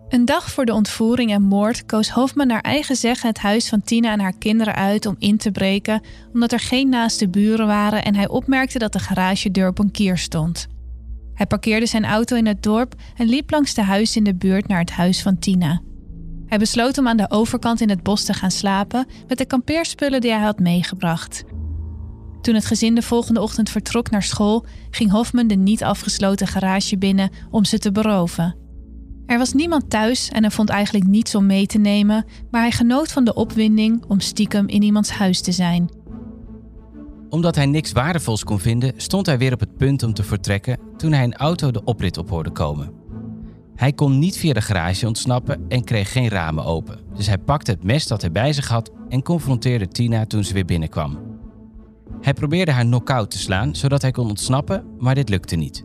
Een 0.09 0.25
dag 0.25 0.51
voor 0.51 0.65
de 0.65 0.75
ontvoering 0.75 1.31
en 1.33 1.43
moord 1.43 1.87
koos 1.87 2.11
Hofman 2.11 2.47
naar 2.47 2.61
eigen 2.61 2.97
zeggen 2.97 3.29
het 3.29 3.39
huis 3.39 3.69
van 3.69 3.83
Tina 3.83 4.13
en 4.13 4.21
haar 4.21 4.39
kinderen 4.39 4.75
uit 4.75 5.07
om 5.07 5.17
in 5.19 5.37
te 5.37 5.51
breken, 5.51 6.03
omdat 6.33 6.53
er 6.53 6.61
geen 6.61 6.89
naaste 6.89 7.29
buren 7.29 7.67
waren 7.67 8.05
en 8.05 8.15
hij 8.15 8.29
opmerkte 8.29 8.79
dat 8.79 8.93
de 8.93 8.99
garagedeur 8.99 9.69
op 9.69 9.79
een 9.79 9.91
kier 9.91 10.19
stond. 10.19 10.69
Hij 11.37 11.47
parkeerde 11.47 11.87
zijn 11.87 12.05
auto 12.05 12.37
in 12.37 12.47
het 12.47 12.63
dorp 12.63 12.95
en 13.17 13.27
liep 13.27 13.51
langs 13.51 13.75
de 13.75 13.83
huizen 13.83 14.17
in 14.17 14.25
de 14.25 14.35
buurt 14.35 14.69
naar 14.69 14.81
het 14.81 14.91
huis 14.91 15.23
van 15.23 15.39
Tina. 15.39 15.81
Hij 16.47 16.59
besloot 16.59 16.99
om 16.99 17.09
aan 17.09 17.17
de 17.17 17.31
overkant 17.31 17.81
in 17.81 17.89
het 17.89 18.03
bos 18.03 18.25
te 18.25 18.33
gaan 18.33 18.51
slapen 18.51 19.07
met 19.29 19.39
de 19.39 19.47
kampeerspullen 19.47 20.21
die 20.21 20.31
hij 20.31 20.43
had 20.43 20.59
meegebracht. 20.59 21.45
Toen 22.41 22.55
het 22.55 22.67
gezin 22.67 22.95
de 22.95 23.03
volgende 23.03 23.41
ochtend 23.41 23.71
vertrok 23.71 24.11
naar 24.11 24.23
school, 24.23 24.67
ging 24.91 25.11
Hofman 25.11 25.47
de 25.47 25.55
niet 25.55 25.83
afgesloten 25.83 26.47
garage 26.47 26.99
binnen 26.99 27.31
om 27.51 27.65
ze 27.65 27.79
te 27.79 27.93
beroven. 27.93 28.57
Er 29.27 29.39
was 29.39 29.53
niemand 29.53 29.91
thuis 29.91 30.29
en 30.29 30.43
hij 30.43 30.51
vond 30.51 30.69
eigenlijk 30.69 31.07
niets 31.07 31.35
om 31.35 31.47
mee 31.47 31.67
te 31.67 31.79
nemen, 31.79 32.25
maar 32.51 32.61
hij 32.61 32.71
genoot 32.71 33.13
van 33.13 33.25
de 33.25 33.35
opwinding 33.35 34.05
om 34.09 34.21
stiekem 34.21 34.69
in 34.69 34.83
iemands 34.83 35.11
huis 35.11 35.41
te 35.41 35.53
zijn. 35.53 35.96
Omdat 37.29 37.55
hij 37.55 37.67
niks 37.67 37.93
waardevols 37.93 38.45
kon 38.45 38.61
vinden, 38.61 38.93
stond 38.97 39.27
hij 39.27 39.39
weer 39.39 39.53
op 39.53 39.61
het 39.61 39.77
punt 39.77 40.03
om 40.03 40.15
te 40.15 40.23
vertrekken 40.23 40.79
toen 40.97 41.13
hij 41.13 41.25
een 41.25 41.37
auto 41.37 41.71
de 41.71 41.85
oprit 41.85 42.19
op 42.19 42.29
hoorde 42.29 42.51
komen. 42.51 42.93
Hij 43.75 43.93
kon 43.93 44.19
niet 44.19 44.37
via 44.37 44.53
de 44.53 44.61
garage 44.61 45.07
ontsnappen 45.07 45.65
en 45.69 45.85
kreeg 45.85 46.13
geen 46.13 46.29
ramen 46.29 46.65
open, 46.65 46.99
dus 47.15 47.27
hij 47.27 47.39
pakte 47.39 47.71
het 47.71 47.85
mes 47.85 48.07
dat 48.07 48.21
hij 48.21 48.33
bij 48.33 48.53
zich 48.53 48.69
had 48.69 48.91
en 49.09 49.23
confronteerde 49.23 49.89
Tina 49.89 50.27
toen 50.27 50.45
ze 50.45 50.55
weer 50.55 50.65
binnenkwam. 50.65 51.19
Hij 52.21 52.35
probeerde 52.35 52.73
haar 52.73 52.85
knock-out 52.85 53.31
te 53.31 53.39
slaan 53.39 53.75
zodat 53.75 54.03
hij 54.03 54.11
kon 54.11 54.29
ontsnappen, 54.29 54.85
maar 54.99 55.15
dit 55.15 55.29
lukte 55.29 55.57
niet. 55.57 55.85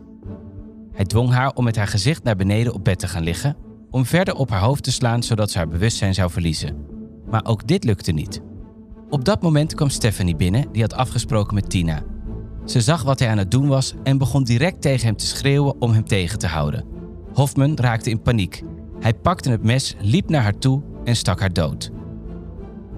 Hij 0.92 1.04
dwong 1.04 1.30
haar 1.30 1.52
om 1.54 1.64
met 1.64 1.76
haar 1.76 1.86
gezicht 1.86 2.22
naar 2.22 2.36
beneden 2.36 2.74
op 2.74 2.84
bed 2.84 2.98
te 2.98 3.08
gaan 3.08 3.22
liggen, 3.22 3.56
om 3.90 4.06
verder 4.06 4.34
op 4.34 4.50
haar 4.50 4.60
hoofd 4.60 4.82
te 4.82 4.92
slaan 4.92 5.22
zodat 5.22 5.50
ze 5.50 5.58
haar 5.58 5.68
bewustzijn 5.68 6.14
zou 6.14 6.30
verliezen. 6.30 6.76
Maar 7.30 7.44
ook 7.44 7.66
dit 7.66 7.84
lukte 7.84 8.12
niet. 8.12 8.42
Op 9.12 9.24
dat 9.24 9.42
moment 9.42 9.74
kwam 9.74 9.88
Stephanie 9.88 10.36
binnen, 10.36 10.66
die 10.72 10.82
had 10.82 10.94
afgesproken 10.94 11.54
met 11.54 11.70
Tina. 11.70 12.02
Ze 12.64 12.80
zag 12.80 13.02
wat 13.02 13.18
hij 13.18 13.28
aan 13.28 13.38
het 13.38 13.50
doen 13.50 13.68
was 13.68 13.94
en 14.02 14.18
begon 14.18 14.44
direct 14.44 14.82
tegen 14.82 15.06
hem 15.06 15.16
te 15.16 15.26
schreeuwen 15.26 15.80
om 15.80 15.92
hem 15.92 16.04
tegen 16.04 16.38
te 16.38 16.46
houden. 16.46 16.84
Hoffman 17.32 17.76
raakte 17.76 18.10
in 18.10 18.22
paniek. 18.22 18.62
Hij 19.00 19.14
pakte 19.14 19.50
het 19.50 19.62
mes, 19.62 19.96
liep 20.00 20.28
naar 20.28 20.42
haar 20.42 20.58
toe 20.58 20.82
en 21.04 21.16
stak 21.16 21.40
haar 21.40 21.52
dood. 21.52 21.90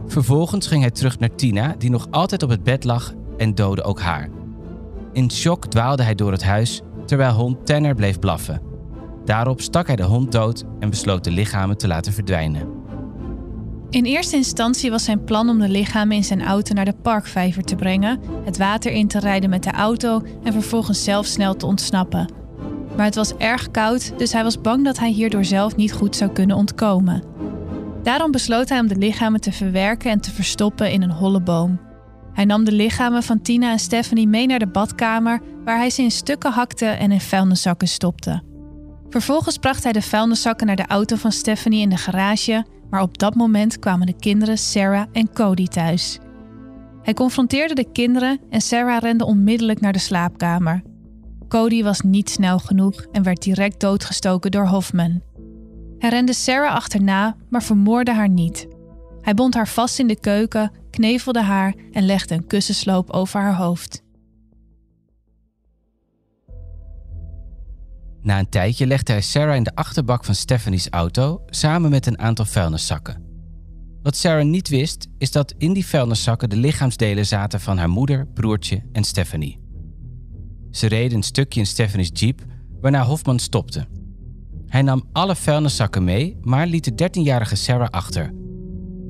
Vervolgens 0.07 0.66
ging 0.66 0.81
hij 0.81 0.90
terug 0.90 1.18
naar 1.18 1.35
Tina, 1.35 1.74
die 1.79 1.90
nog 1.90 2.07
altijd 2.11 2.42
op 2.42 2.50
het 2.50 2.62
bed 2.62 2.85
lag, 2.85 3.12
en 3.37 3.55
doodde 3.55 3.83
ook 3.83 4.00
haar. 4.00 4.29
In 5.12 5.31
shock 5.31 5.66
dwaalde 5.66 6.03
hij 6.03 6.14
door 6.14 6.33
het 6.33 6.44
huis 6.44 6.83
terwijl 7.07 7.33
hond 7.33 7.66
Tanner 7.66 7.94
bleef 7.94 8.18
blaffen. 8.18 8.62
Daarop 9.24 9.61
stak 9.61 9.87
hij 9.87 9.96
de 9.96 10.03
hond 10.03 10.33
dood 10.33 10.64
en 10.81 10.90
besloot 10.90 11.24
de 11.24 11.31
lichamen 11.31 11.77
te 11.77 11.87
laten 11.87 12.12
verdwijnen. 12.12 12.84
In 13.94 14.04
eerste 14.04 14.37
instantie 14.37 14.90
was 14.90 15.04
zijn 15.04 15.24
plan 15.24 15.48
om 15.48 15.59
de 15.59 15.68
lichamen 15.68 16.16
in 16.16 16.24
zijn 16.24 16.42
auto 16.42 16.74
naar 16.74 16.85
de 16.85 16.94
parkvijver 17.02 17.62
te 17.62 17.76
brengen, 17.76 18.20
het 18.44 18.57
water 18.57 18.92
in 18.92 19.09
te 19.09 19.18
rijden 19.18 19.50
met 19.50 19.62
de 19.62 19.70
auto 19.70 20.22
en 20.42 20.52
vervolgens 20.52 21.04
zelf 21.04 21.26
snel 21.26 21.57
te 21.57 21.66
ontsnappen. 21.66 22.33
Maar 22.96 23.04
het 23.04 23.14
was 23.14 23.35
erg 23.35 23.70
koud, 23.70 24.18
dus 24.18 24.33
hij 24.33 24.42
was 24.42 24.61
bang 24.61 24.85
dat 24.85 24.98
hij 24.98 25.11
hierdoor 25.11 25.44
zelf 25.44 25.76
niet 25.76 25.92
goed 25.92 26.16
zou 26.16 26.30
kunnen 26.30 26.57
ontkomen. 26.57 27.22
Daarom 28.02 28.30
besloot 28.30 28.68
hij 28.68 28.80
om 28.80 28.88
de 28.88 28.96
lichamen 28.96 29.40
te 29.40 29.52
verwerken 29.52 30.11
en 30.11 30.20
te 30.20 30.30
verstoppen 30.30 30.90
in 30.90 31.02
een 31.02 31.11
holle 31.11 31.40
boom. 31.40 31.80
Hij 32.33 32.44
nam 32.44 32.64
de 32.64 32.72
lichamen 32.72 33.22
van 33.22 33.42
Tina 33.42 33.70
en 33.70 33.78
Stephanie 33.78 34.28
mee 34.28 34.46
naar 34.46 34.59
de 34.59 34.66
badkamer, 34.66 35.40
waar 35.64 35.78
hij 35.78 35.90
ze 35.90 36.02
in 36.02 36.11
stukken 36.11 36.52
hakte 36.52 36.87
en 36.87 37.12
in 37.12 37.20
vuilniszakken 37.20 37.88
stopte. 37.88 38.42
Vervolgens 39.09 39.59
bracht 39.59 39.83
hij 39.83 39.92
de 39.92 40.02
vuilniszakken 40.02 40.66
naar 40.66 40.76
de 40.76 40.87
auto 40.87 41.16
van 41.16 41.33
Stephanie 41.33 41.80
in 41.80 41.88
de 41.88 41.96
garage, 41.96 42.64
maar 42.90 43.03
op 43.03 43.18
dat 43.18 43.35
moment 43.35 43.79
kwamen 43.79 44.07
de 44.07 44.16
kinderen 44.18 44.59
Sarah 44.59 45.07
en 45.12 45.33
Cody 45.33 45.66
thuis. 45.66 46.18
Hij 47.03 47.14
confronteerde 47.14 47.75
de 47.75 47.92
kinderen 47.92 48.40
en 48.51 48.61
Sarah 48.61 49.01
rende 49.01 49.25
onmiddellijk 49.25 49.81
naar 49.81 49.92
de 49.92 49.99
slaapkamer. 49.99 50.83
Cody 51.49 51.83
was 51.83 52.01
niet 52.01 52.31
snel 52.31 52.59
genoeg 52.59 53.07
en 53.12 53.23
werd 53.23 53.42
direct 53.42 53.81
doodgestoken 53.81 54.51
door 54.51 54.66
Hoffman. 54.66 55.23
Hij 55.99 56.11
rende 56.11 56.33
Sarah 56.33 56.75
achterna, 56.75 57.37
maar 57.49 57.62
vermoorde 57.62 58.12
haar 58.12 58.29
niet. 58.29 58.68
Hij 59.20 59.35
bond 59.35 59.55
haar 59.55 59.68
vast 59.68 59.99
in 59.99 60.07
de 60.07 60.20
keuken, 60.20 60.73
knevelde 60.90 61.42
haar 61.42 61.75
en 61.92 62.07
legde 62.07 62.35
een 62.35 62.47
kussensloop 62.47 63.11
over 63.11 63.40
haar 63.40 63.57
hoofd. 63.57 64.04
Na 68.25 68.39
een 68.39 68.49
tijdje 68.49 68.87
legde 68.87 69.13
hij 69.13 69.21
Sarah 69.21 69.57
in 69.57 69.63
de 69.63 69.75
achterbak 69.75 70.25
van 70.25 70.35
Stephanie's 70.35 70.87
auto 70.91 71.43
samen 71.47 71.91
met 71.91 72.07
een 72.07 72.19
aantal 72.19 72.45
vuilniszakken. 72.45 73.23
Wat 74.03 74.17
Sarah 74.17 74.45
niet 74.45 74.69
wist, 74.69 75.07
is 75.19 75.31
dat 75.31 75.55
in 75.59 75.73
die 75.73 75.87
vuilniszakken 75.87 76.51
de 76.51 76.57
lichaamsdelen 76.57 77.27
zaten 77.27 77.61
van 77.61 77.79
haar 77.79 77.89
moeder, 77.89 78.27
broertje 78.27 78.83
en 78.93 79.05
Stephanie. 79.05 79.61
Ze 80.71 80.87
reden 80.87 81.17
een 81.17 81.23
stukje 81.23 81.61
in 81.61 81.67
Stephanie's 81.67 82.11
jeep, 82.13 82.45
waarna 82.81 83.05
Hofman 83.05 83.39
stopte. 83.39 83.87
Hij 84.67 84.83
nam 84.83 85.09
alle 85.13 85.37
vuilniszakken 85.37 86.05
mee, 86.05 86.37
maar 86.41 86.67
liet 86.67 86.99
de 86.99 87.09
13-jarige 87.09 87.57
Sarah 87.57 87.89
achter. 87.89 88.35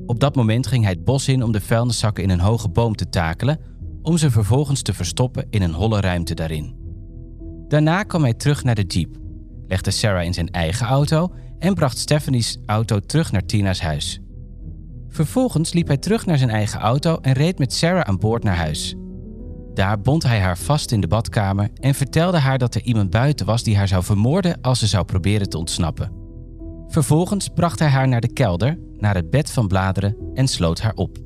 Op 0.05 0.19
dat 0.19 0.35
moment 0.35 0.67
ging 0.67 0.83
hij 0.83 0.93
het 0.93 1.05
bos 1.05 1.27
in 1.27 1.43
om 1.43 1.51
de 1.51 1.61
vuilniszakken 1.61 2.23
in 2.23 2.29
een 2.29 2.39
hoge 2.39 2.69
boom 2.69 2.95
te 2.95 3.09
takelen, 3.09 3.59
om 4.01 4.17
ze 4.17 4.31
vervolgens 4.31 4.81
te 4.81 4.93
verstoppen 4.93 5.47
in 5.49 5.61
een 5.61 5.73
holle 5.73 5.99
ruimte 5.99 6.33
daarin. 6.33 6.84
Daarna 7.67 8.03
kwam 8.03 8.23
hij 8.23 8.33
terug 8.33 8.63
naar 8.63 8.75
de 8.75 8.83
jeep, 8.83 9.17
legde 9.67 9.91
Sarah 9.91 10.23
in 10.23 10.33
zijn 10.33 10.49
eigen 10.51 10.87
auto 10.87 11.33
en 11.59 11.73
bracht 11.73 11.97
Stephanie's 11.97 12.57
auto 12.65 12.99
terug 12.99 13.31
naar 13.31 13.45
Tina's 13.45 13.81
huis. 13.81 14.19
Vervolgens 15.09 15.73
liep 15.73 15.87
hij 15.87 15.97
terug 15.97 16.25
naar 16.25 16.37
zijn 16.37 16.49
eigen 16.49 16.79
auto 16.79 17.17
en 17.21 17.33
reed 17.33 17.59
met 17.59 17.73
Sarah 17.73 18.01
aan 18.01 18.17
boord 18.17 18.43
naar 18.43 18.55
huis. 18.55 18.95
Daar 19.73 20.01
bond 20.01 20.23
hij 20.23 20.39
haar 20.39 20.57
vast 20.57 20.91
in 20.91 21.01
de 21.01 21.07
badkamer 21.07 21.69
en 21.79 21.93
vertelde 21.93 22.37
haar 22.37 22.57
dat 22.57 22.75
er 22.75 22.81
iemand 22.81 23.09
buiten 23.09 23.45
was 23.45 23.63
die 23.63 23.77
haar 23.77 23.87
zou 23.87 24.03
vermoorden 24.03 24.61
als 24.61 24.79
ze 24.79 24.87
zou 24.87 25.05
proberen 25.05 25.49
te 25.49 25.57
ontsnappen. 25.57 26.11
Vervolgens 26.87 27.47
bracht 27.47 27.79
hij 27.79 27.89
haar 27.89 28.07
naar 28.07 28.21
de 28.21 28.33
kelder, 28.33 28.79
naar 28.97 29.15
het 29.15 29.29
bed 29.29 29.51
van 29.51 29.67
bladeren 29.67 30.17
en 30.33 30.47
sloot 30.47 30.81
haar 30.81 30.93
op. 30.93 31.24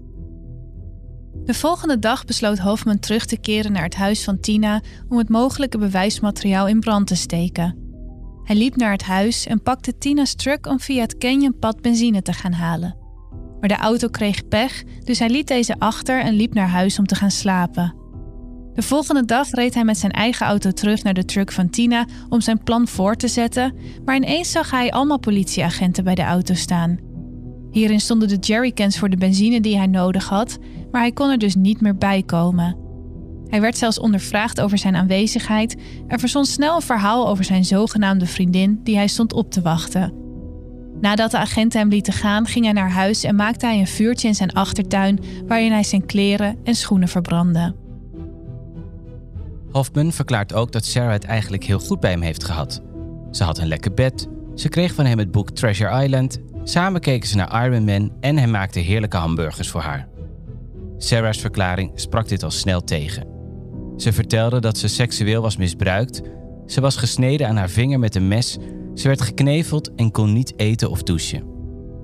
De 1.50 1.56
volgende 1.56 2.00
dag 2.00 2.26
besloot 2.26 2.58
Hofman 2.58 3.00
terug 3.00 3.26
te 3.26 3.38
keren 3.38 3.72
naar 3.72 3.84
het 3.84 3.96
huis 3.96 4.24
van 4.24 4.40
Tina 4.40 4.82
om 5.08 5.18
het 5.18 5.30
mogelijke 5.30 5.78
bewijsmateriaal 5.78 6.68
in 6.68 6.80
brand 6.80 7.08
te 7.08 7.16
steken. 7.16 7.78
Hij 8.44 8.56
liep 8.56 8.76
naar 8.76 8.92
het 8.92 9.04
huis 9.04 9.46
en 9.46 9.62
pakte 9.62 9.98
Tina's 9.98 10.36
truck 10.36 10.66
om 10.66 10.80
via 10.80 11.02
het 11.02 11.18
canyonpad 11.18 11.82
benzine 11.82 12.22
te 12.22 12.34
gaan 12.34 12.52
halen. 12.52 12.98
Maar 13.60 13.70
de 13.70 13.76
auto 13.76 14.08
kreeg 14.08 14.48
pech, 14.48 14.84
dus 15.04 15.20
hij 15.20 15.30
liet 15.30 15.48
deze 15.48 15.76
achter 15.80 16.22
en 16.22 16.34
liep 16.34 16.54
naar 16.54 16.70
huis 16.70 17.00
om 17.00 17.06
te 17.06 17.16
gaan 17.16 17.32
slapen. 17.32 17.96
De 18.74 18.82
volgende 18.82 19.26
dag 19.26 19.52
reed 19.52 19.74
hij 19.74 19.84
met 19.84 19.98
zijn 19.98 20.12
eigen 20.12 20.46
auto 20.46 20.72
terug 20.72 21.04
naar 21.04 21.14
de 21.14 21.26
truck 21.26 21.52
van 21.52 21.70
Tina 21.70 22.06
om 22.30 22.42
zijn 22.42 22.64
plan 22.64 22.88
voor 22.88 23.16
te 23.16 23.28
zetten, 23.28 23.76
maar 24.06 24.16
ineens 24.16 24.52
zag 24.52 24.72
hij 24.72 24.92
allemaal 24.92 25.20
politieagenten 25.20 26.04
bij 26.04 26.16
de 26.16 26.24
auto 26.24 26.54
staan. 26.54 27.09
Hierin 27.72 28.00
stonden 28.00 28.28
de 28.28 28.38
jerrycans 28.38 29.00
voor 29.00 29.10
de 29.10 29.18
benzine 29.18 29.62
die 29.62 29.78
hij 29.78 29.88
nodig 29.88 30.30
had, 30.30 30.58
maar 30.92 31.02
hij 31.02 31.12
kon 31.12 31.30
er 31.30 31.38
dus 31.38 31.56
niet 31.56 31.82
meer 31.82 31.98
bij 31.98 32.24
komen. 32.24 32.78
Hij 33.48 33.62
werd 33.62 33.78
zelfs 33.78 34.00
ondervraagd 34.00 34.62
over 34.62 34.78
zijn 34.78 34.96
aanwezigheid 34.96 35.76
en 36.08 36.20
verzon 36.20 36.46
snel 36.46 36.76
een 36.76 36.82
verhaal 36.82 37.28
over 37.28 37.44
zijn 37.44 37.66
zogenaamde 37.66 38.26
vriendin 38.26 38.80
die 38.84 38.96
hij 38.96 39.08
stond 39.08 39.34
op 39.34 39.52
te 39.52 39.62
wachten. 39.62 40.14
Nadat 41.02 41.32
de 41.32 41.38
agenten 41.38 41.80
hem 41.80 41.90
lieten 41.90 42.14
gaan, 42.14 42.46
ging 42.46 42.66
hij 42.66 42.74
naar 42.74 42.92
huis 42.92 43.24
en 43.24 43.36
maakte 43.36 43.66
hij 43.66 43.80
een 43.80 43.88
vuurtje 43.88 44.28
in 44.28 44.36
zijn 44.36 44.54
achtertuin 44.54 45.20
waarin 45.48 45.72
hij 45.72 45.84
zijn 45.84 46.06
kleren 46.06 46.58
en 46.64 46.76
schoenen 46.76 47.08
verbrandde. 47.08 47.76
Hoffman 49.72 50.12
verklaart 50.12 50.54
ook 50.54 50.72
dat 50.72 50.86
Sarah 50.86 51.12
het 51.12 51.24
eigenlijk 51.24 51.64
heel 51.64 51.80
goed 51.80 52.00
bij 52.00 52.12
hem 52.12 52.22
heeft 52.22 52.44
gehad. 52.44 52.82
Ze 53.32 53.44
had 53.44 53.58
een 53.58 53.68
lekker 53.68 53.94
bed, 53.94 54.28
ze 54.56 54.70
kreeg 54.70 54.94
van 54.94 55.06
hem 55.06 55.20
het 55.20 55.32
boek 55.32 55.50
Treasure 55.50 56.04
Island, 56.04 56.40
samen 56.70 57.02
keken 57.02 57.30
ze 57.30 57.36
naar 57.36 57.66
Iron 57.66 57.84
Man 57.84 58.12
en 58.20 58.38
hij 58.38 58.48
maakte 58.48 58.80
heerlijke 58.80 59.18
hamburgers 59.18 59.70
voor 59.70 59.82
haar. 59.82 60.08
Sarah's 60.98 61.40
verklaring 61.40 61.92
sprak 61.96 62.28
dit 62.28 62.44
al 62.44 62.52
snel 62.52 62.84
tegen. 62.84 63.28
Ze 63.98 64.14
vertelde 64.14 64.60
dat 64.60 64.78
ze 64.78 64.88
seksueel 64.88 65.42
was 65.42 65.58
misbruikt, 65.58 66.22
ze 66.66 66.82
was 66.82 66.96
gesneden 66.96 67.48
aan 67.48 67.56
haar 67.56 67.70
vinger 67.70 68.00
met 68.00 68.16
een 68.16 68.28
mes, 68.28 68.58
ze 68.94 69.08
werd 69.08 69.22
gekneveld 69.22 69.96
en 69.96 70.12
kon 70.12 70.34
niet 70.34 70.54
eten 70.56 70.90
of 70.90 71.04
douchen. 71.04 71.44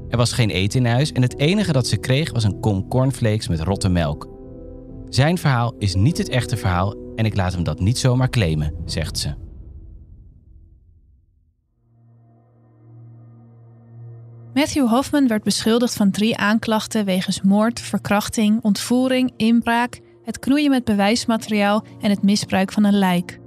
Er 0.10 0.17
was 0.17 0.34
geen 0.34 0.49
eten 0.49 0.80
in 0.80 0.91
huis 0.91 1.12
en 1.12 1.21
het 1.21 1.39
enige 1.39 1.71
dat 1.71 1.88
ze 1.88 1.97
kreeg 1.97 2.32
was 2.32 2.43
een 2.43 2.60
kom 2.60 2.88
cornflakes 2.88 3.47
met 3.47 3.60
rotte 3.60 3.89
melk. 3.89 4.30
Zijn 5.10 5.38
verhaal 5.38 5.75
is 5.78 5.95
niet 5.95 6.17
het 6.17 6.30
echte 6.30 6.58
verhaal 6.58 6.95
en 7.15 7.25
ik 7.25 7.36
laat 7.36 7.54
hem 7.54 7.63
dat 7.63 7.80
niet 7.80 7.97
zomaar 7.97 8.30
claimen, 8.30 8.73
zegt 8.86 9.17
ze. 9.17 9.44
Matthew 14.55 14.87
Hoffman 14.87 15.27
werd 15.27 15.43
beschuldigd 15.43 15.95
van 15.95 16.11
drie 16.11 16.37
aanklachten 16.37 17.05
wegens 17.05 17.41
moord, 17.41 17.79
verkrachting, 17.79 18.61
ontvoering, 18.61 19.33
inbraak, 19.37 19.99
het 20.23 20.39
knoeien 20.39 20.69
met 20.69 20.83
bewijsmateriaal 20.83 21.85
en 22.01 22.09
het 22.09 22.23
misbruik 22.23 22.71
van 22.71 22.83
een 22.83 22.97
lijk. 22.97 23.39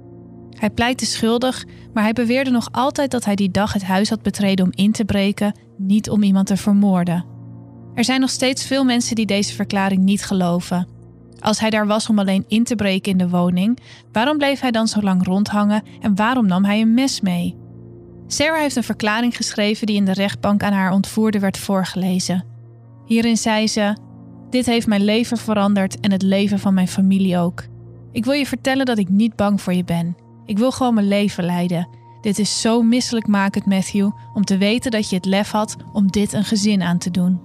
Hij 0.49 0.69
pleitte 0.69 1.05
schuldig, 1.05 1.65
maar 1.93 2.03
hij 2.03 2.13
beweerde 2.13 2.49
nog 2.49 2.67
altijd 2.71 3.11
dat 3.11 3.25
hij 3.25 3.35
die 3.35 3.51
dag 3.51 3.73
het 3.73 3.83
huis 3.83 4.09
had 4.09 4.21
betreden 4.21 4.65
om 4.65 4.71
in 4.75 4.91
te 4.91 5.05
breken, 5.05 5.59
niet 5.77 6.09
om 6.09 6.23
iemand 6.23 6.47
te 6.47 6.57
vermoorden. 6.57 7.25
Er 7.93 8.03
zijn 8.03 8.19
nog 8.19 8.29
steeds 8.29 8.65
veel 8.65 8.83
mensen 8.83 9.15
die 9.15 9.25
deze 9.25 9.53
verklaring 9.53 10.01
niet 10.01 10.25
geloven. 10.25 10.87
Als 11.39 11.59
hij 11.59 11.69
daar 11.69 11.87
was 11.87 12.09
om 12.09 12.19
alleen 12.19 12.45
in 12.47 12.63
te 12.63 12.75
breken 12.75 13.11
in 13.11 13.17
de 13.17 13.29
woning, 13.29 13.79
waarom 14.11 14.37
bleef 14.37 14.59
hij 14.59 14.71
dan 14.71 14.87
zo 14.87 15.01
lang 15.01 15.25
rondhangen 15.25 15.83
en 15.99 16.15
waarom 16.15 16.47
nam 16.47 16.65
hij 16.65 16.81
een 16.81 16.93
mes 16.93 17.21
mee? 17.21 17.58
Sarah 18.31 18.59
heeft 18.59 18.75
een 18.75 18.83
verklaring 18.83 19.35
geschreven 19.35 19.87
die 19.87 19.95
in 19.95 20.05
de 20.05 20.13
rechtbank 20.13 20.63
aan 20.63 20.73
haar 20.73 20.91
ontvoerder 20.91 21.41
werd 21.41 21.57
voorgelezen. 21.57 22.45
Hierin 23.05 23.37
zei 23.37 23.67
ze: 23.67 23.95
Dit 24.49 24.65
heeft 24.65 24.87
mijn 24.87 25.03
leven 25.03 25.37
veranderd 25.37 25.99
en 25.99 26.11
het 26.11 26.21
leven 26.21 26.59
van 26.59 26.73
mijn 26.73 26.87
familie 26.87 27.37
ook. 27.37 27.63
Ik 28.11 28.25
wil 28.25 28.33
je 28.33 28.45
vertellen 28.45 28.85
dat 28.85 28.97
ik 28.97 29.09
niet 29.09 29.35
bang 29.35 29.61
voor 29.61 29.73
je 29.73 29.83
ben. 29.83 30.15
Ik 30.45 30.57
wil 30.57 30.71
gewoon 30.71 30.93
mijn 30.93 31.07
leven 31.07 31.43
leiden. 31.43 31.89
Dit 32.21 32.39
is 32.39 32.61
zo 32.61 32.81
misselijkmakend, 32.81 33.65
Matthew, 33.65 34.11
om 34.33 34.45
te 34.45 34.57
weten 34.57 34.91
dat 34.91 35.09
je 35.09 35.15
het 35.15 35.25
lef 35.25 35.51
had 35.51 35.75
om 35.93 36.07
dit 36.07 36.33
een 36.33 36.45
gezin 36.45 36.81
aan 36.81 36.97
te 36.97 37.11
doen. 37.11 37.41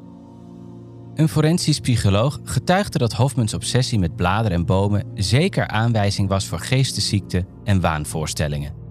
Een 1.14 1.28
forensisch 1.28 1.80
psycholoog 1.80 2.40
getuigde 2.44 2.98
dat 2.98 3.12
Hofmans 3.12 3.54
obsessie 3.54 3.98
met 3.98 4.16
bladeren 4.16 4.58
en 4.58 4.66
bomen 4.66 5.06
zeker 5.14 5.68
aanwijzing 5.68 6.28
was 6.28 6.46
voor 6.46 6.60
geestesziekte 6.60 7.46
en 7.64 7.80
waanvoorstellingen. 7.80 8.83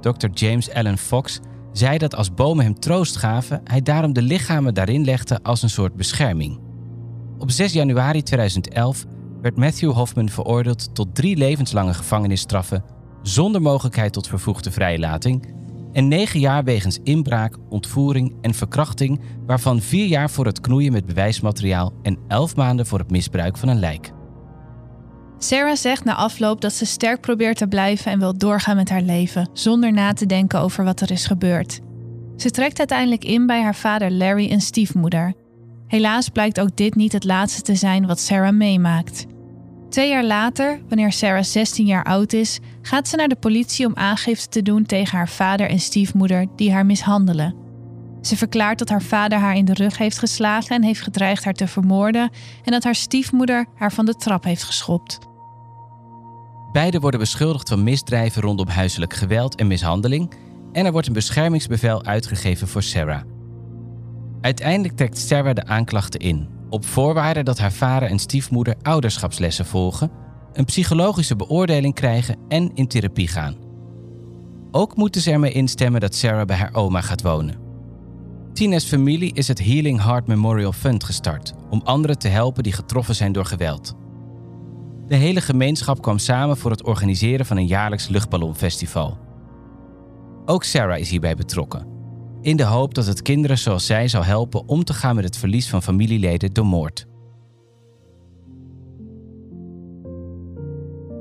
Dr. 0.00 0.28
James 0.32 0.70
Allen 0.72 0.98
Fox 0.98 1.40
zei 1.72 1.98
dat 1.98 2.14
als 2.14 2.34
bomen 2.34 2.64
hem 2.64 2.80
troost 2.80 3.16
gaven, 3.16 3.60
hij 3.64 3.82
daarom 3.82 4.12
de 4.12 4.22
lichamen 4.22 4.74
daarin 4.74 5.04
legde 5.04 5.42
als 5.42 5.62
een 5.62 5.70
soort 5.70 5.96
bescherming. 5.96 6.58
Op 7.38 7.50
6 7.50 7.72
januari 7.72 8.22
2011 8.22 9.04
werd 9.42 9.56
Matthew 9.56 9.92
Hoffman 9.92 10.28
veroordeeld 10.28 10.94
tot 10.94 11.14
drie 11.14 11.36
levenslange 11.36 11.94
gevangenisstraffen 11.94 12.84
zonder 13.22 13.62
mogelijkheid 13.62 14.12
tot 14.12 14.28
vervoegde 14.28 14.70
vrijlating 14.70 15.54
en 15.92 16.08
negen 16.08 16.40
jaar 16.40 16.64
wegens 16.64 16.98
inbraak, 17.02 17.56
ontvoering 17.68 18.34
en 18.40 18.54
verkrachting, 18.54 19.20
waarvan 19.46 19.80
vier 19.80 20.06
jaar 20.06 20.30
voor 20.30 20.46
het 20.46 20.60
knoeien 20.60 20.92
met 20.92 21.06
bewijsmateriaal 21.06 21.92
en 22.02 22.18
elf 22.28 22.56
maanden 22.56 22.86
voor 22.86 22.98
het 22.98 23.10
misbruik 23.10 23.56
van 23.56 23.68
een 23.68 23.78
lijk. 23.78 24.12
Sarah 25.38 25.76
zegt 25.76 26.04
na 26.04 26.14
afloop 26.14 26.60
dat 26.60 26.72
ze 26.72 26.86
sterk 26.86 27.20
probeert 27.20 27.56
te 27.56 27.66
blijven 27.66 28.12
en 28.12 28.18
wil 28.18 28.38
doorgaan 28.38 28.76
met 28.76 28.88
haar 28.88 29.02
leven, 29.02 29.48
zonder 29.52 29.92
na 29.92 30.12
te 30.12 30.26
denken 30.26 30.60
over 30.60 30.84
wat 30.84 31.00
er 31.00 31.10
is 31.10 31.26
gebeurd. 31.26 31.80
Ze 32.36 32.50
trekt 32.50 32.78
uiteindelijk 32.78 33.24
in 33.24 33.46
bij 33.46 33.62
haar 33.62 33.74
vader 33.74 34.10
Larry 34.10 34.50
en 34.50 34.60
stiefmoeder. 34.60 35.34
Helaas 35.86 36.28
blijkt 36.28 36.60
ook 36.60 36.76
dit 36.76 36.94
niet 36.94 37.12
het 37.12 37.24
laatste 37.24 37.62
te 37.62 37.74
zijn 37.74 38.06
wat 38.06 38.20
Sarah 38.20 38.54
meemaakt. 38.54 39.26
Twee 39.88 40.08
jaar 40.08 40.24
later, 40.24 40.80
wanneer 40.88 41.12
Sarah 41.12 41.42
16 41.42 41.86
jaar 41.86 42.04
oud 42.04 42.32
is, 42.32 42.58
gaat 42.82 43.08
ze 43.08 43.16
naar 43.16 43.28
de 43.28 43.36
politie 43.36 43.86
om 43.86 43.96
aangifte 43.96 44.48
te 44.48 44.62
doen 44.62 44.86
tegen 44.86 45.18
haar 45.18 45.28
vader 45.28 45.68
en 45.68 45.80
stiefmoeder 45.80 46.46
die 46.56 46.72
haar 46.72 46.86
mishandelen. 46.86 47.65
Ze 48.26 48.36
verklaart 48.36 48.78
dat 48.78 48.88
haar 48.88 49.02
vader 49.02 49.38
haar 49.38 49.56
in 49.56 49.64
de 49.64 49.74
rug 49.74 49.98
heeft 49.98 50.18
geslagen 50.18 50.76
en 50.76 50.82
heeft 50.82 51.00
gedreigd 51.00 51.44
haar 51.44 51.52
te 51.54 51.66
vermoorden 51.66 52.30
en 52.64 52.72
dat 52.72 52.84
haar 52.84 52.94
stiefmoeder 52.94 53.66
haar 53.74 53.92
van 53.92 54.06
de 54.06 54.14
trap 54.14 54.44
heeft 54.44 54.62
geschopt. 54.62 55.18
Beiden 56.72 57.00
worden 57.00 57.20
beschuldigd 57.20 57.68
van 57.68 57.84
misdrijven 57.84 58.42
rondom 58.42 58.68
huiselijk 58.68 59.14
geweld 59.14 59.54
en 59.54 59.66
mishandeling 59.66 60.34
en 60.72 60.86
er 60.86 60.92
wordt 60.92 61.06
een 61.06 61.12
beschermingsbevel 61.12 62.04
uitgegeven 62.04 62.68
voor 62.68 62.82
Sarah. 62.82 63.22
Uiteindelijk 64.40 64.96
trekt 64.96 65.18
Sarah 65.18 65.54
de 65.54 65.66
aanklachten 65.66 66.20
in, 66.20 66.48
op 66.70 66.84
voorwaarde 66.84 67.42
dat 67.42 67.58
haar 67.58 67.72
vader 67.72 68.08
en 68.08 68.18
stiefmoeder 68.18 68.74
ouderschapslessen 68.82 69.66
volgen, 69.66 70.10
een 70.52 70.64
psychologische 70.64 71.36
beoordeling 71.36 71.94
krijgen 71.94 72.36
en 72.48 72.70
in 72.74 72.88
therapie 72.88 73.28
gaan. 73.28 73.56
Ook 74.70 74.96
moeten 74.96 75.20
ze 75.20 75.30
ermee 75.30 75.52
instemmen 75.52 76.00
dat 76.00 76.14
Sarah 76.14 76.46
bij 76.46 76.56
haar 76.56 76.74
oma 76.74 77.00
gaat 77.00 77.22
wonen. 77.22 77.65
Tina's 78.56 78.84
familie 78.84 79.34
is 79.34 79.48
het 79.48 79.64
Healing 79.64 80.02
Heart 80.02 80.26
Memorial 80.26 80.72
Fund 80.72 81.04
gestart 81.04 81.52
om 81.70 81.80
anderen 81.84 82.18
te 82.18 82.28
helpen 82.28 82.62
die 82.62 82.72
getroffen 82.72 83.14
zijn 83.14 83.32
door 83.32 83.44
geweld. 83.44 83.94
De 85.06 85.16
hele 85.16 85.40
gemeenschap 85.40 86.02
kwam 86.02 86.18
samen 86.18 86.56
voor 86.56 86.70
het 86.70 86.84
organiseren 86.84 87.46
van 87.46 87.56
een 87.56 87.66
jaarlijks 87.66 88.08
luchtballonfestival. 88.08 89.18
Ook 90.44 90.64
Sarah 90.64 90.98
is 90.98 91.10
hierbij 91.10 91.34
betrokken, 91.34 91.86
in 92.40 92.56
de 92.56 92.64
hoop 92.64 92.94
dat 92.94 93.06
het 93.06 93.22
kinderen 93.22 93.58
zoals 93.58 93.86
zij 93.86 94.08
zal 94.08 94.24
helpen 94.24 94.68
om 94.68 94.84
te 94.84 94.94
gaan 94.94 95.14
met 95.14 95.24
het 95.24 95.36
verlies 95.36 95.68
van 95.68 95.82
familieleden 95.82 96.52
door 96.52 96.66
moord. 96.66 97.06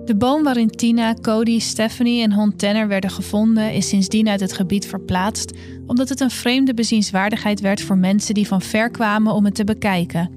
De 0.05 0.15
boom 0.15 0.43
waarin 0.43 0.69
Tina, 0.69 1.13
Cody, 1.13 1.59
Stephanie 1.59 2.23
en 2.23 2.33
hond 2.33 2.59
Tanner 2.59 2.87
werden 2.87 3.09
gevonden 3.09 3.73
is 3.73 3.89
sindsdien 3.89 4.29
uit 4.29 4.39
het 4.39 4.53
gebied 4.53 4.87
verplaatst 4.87 5.53
omdat 5.87 6.09
het 6.09 6.19
een 6.19 6.31
vreemde 6.31 6.73
bezienswaardigheid 6.73 7.59
werd 7.59 7.81
voor 7.81 7.97
mensen 7.97 8.33
die 8.33 8.47
van 8.47 8.61
ver 8.61 8.89
kwamen 8.89 9.33
om 9.33 9.45
het 9.45 9.55
te 9.55 9.63
bekijken. 9.63 10.29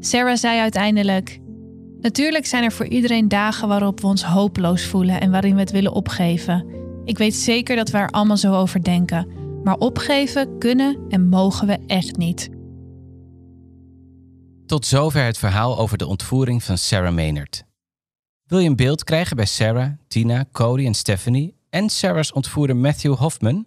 Sarah 0.00 0.36
zei 0.36 0.60
uiteindelijk: 0.60 1.40
Natuurlijk 2.00 2.46
zijn 2.46 2.64
er 2.64 2.72
voor 2.72 2.86
iedereen 2.86 3.28
dagen 3.28 3.68
waarop 3.68 4.00
we 4.00 4.06
ons 4.06 4.24
hopeloos 4.24 4.84
voelen 4.84 5.20
en 5.20 5.30
waarin 5.30 5.54
we 5.54 5.60
het 5.60 5.70
willen 5.70 5.92
opgeven. 5.92 6.66
Ik 7.04 7.18
weet 7.18 7.34
zeker 7.34 7.76
dat 7.76 7.90
we 7.90 7.98
er 7.98 8.10
allemaal 8.10 8.36
zo 8.36 8.54
over 8.54 8.84
denken, 8.84 9.28
maar 9.64 9.76
opgeven 9.76 10.58
kunnen 10.58 10.98
en 11.08 11.28
mogen 11.28 11.66
we 11.66 11.78
echt 11.86 12.16
niet. 12.16 12.50
Tot 14.66 14.86
zover 14.86 15.24
het 15.24 15.38
verhaal 15.38 15.78
over 15.78 15.98
de 15.98 16.06
ontvoering 16.06 16.62
van 16.62 16.78
Sarah 16.78 17.14
Maynard. 17.14 17.68
Wil 18.50 18.58
je 18.58 18.68
een 18.68 18.76
beeld 18.76 19.04
krijgen 19.04 19.36
bij 19.36 19.44
Sarah, 19.44 19.92
Tina, 20.08 20.44
Cody 20.52 20.86
en 20.86 20.94
Stephanie 20.94 21.54
en 21.68 21.88
Sarah's 21.88 22.32
ontvoerder 22.32 22.76
Matthew 22.76 23.14
Hoffman? 23.14 23.66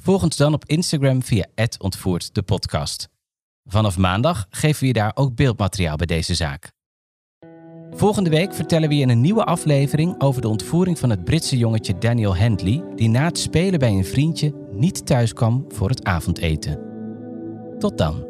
Volg 0.00 0.22
ons 0.22 0.36
dan 0.36 0.54
op 0.54 0.64
Instagram 0.64 1.22
via 1.22 1.46
ontvoerd 1.78 2.34
de 2.34 2.42
podcast. 2.42 3.08
Vanaf 3.64 3.98
maandag 3.98 4.46
geven 4.50 4.80
we 4.80 4.86
je 4.86 4.92
daar 4.92 5.12
ook 5.14 5.34
beeldmateriaal 5.34 5.96
bij 5.96 6.06
deze 6.06 6.34
zaak. 6.34 6.72
Volgende 7.90 8.30
week 8.30 8.54
vertellen 8.54 8.88
we 8.88 8.94
je 8.94 9.02
in 9.02 9.08
een 9.08 9.20
nieuwe 9.20 9.44
aflevering 9.44 10.20
over 10.20 10.42
de 10.42 10.48
ontvoering 10.48 10.98
van 10.98 11.10
het 11.10 11.24
Britse 11.24 11.56
jongetje 11.56 11.98
Daniel 11.98 12.36
Handley, 12.36 12.84
die 12.96 13.08
na 13.08 13.24
het 13.24 13.38
spelen 13.38 13.78
bij 13.78 13.90
een 13.90 14.04
vriendje 14.04 14.54
niet 14.72 15.06
thuis 15.06 15.32
kwam 15.32 15.64
voor 15.68 15.88
het 15.88 16.04
avondeten. 16.04 16.78
Tot 17.78 17.98
dan. 17.98 18.29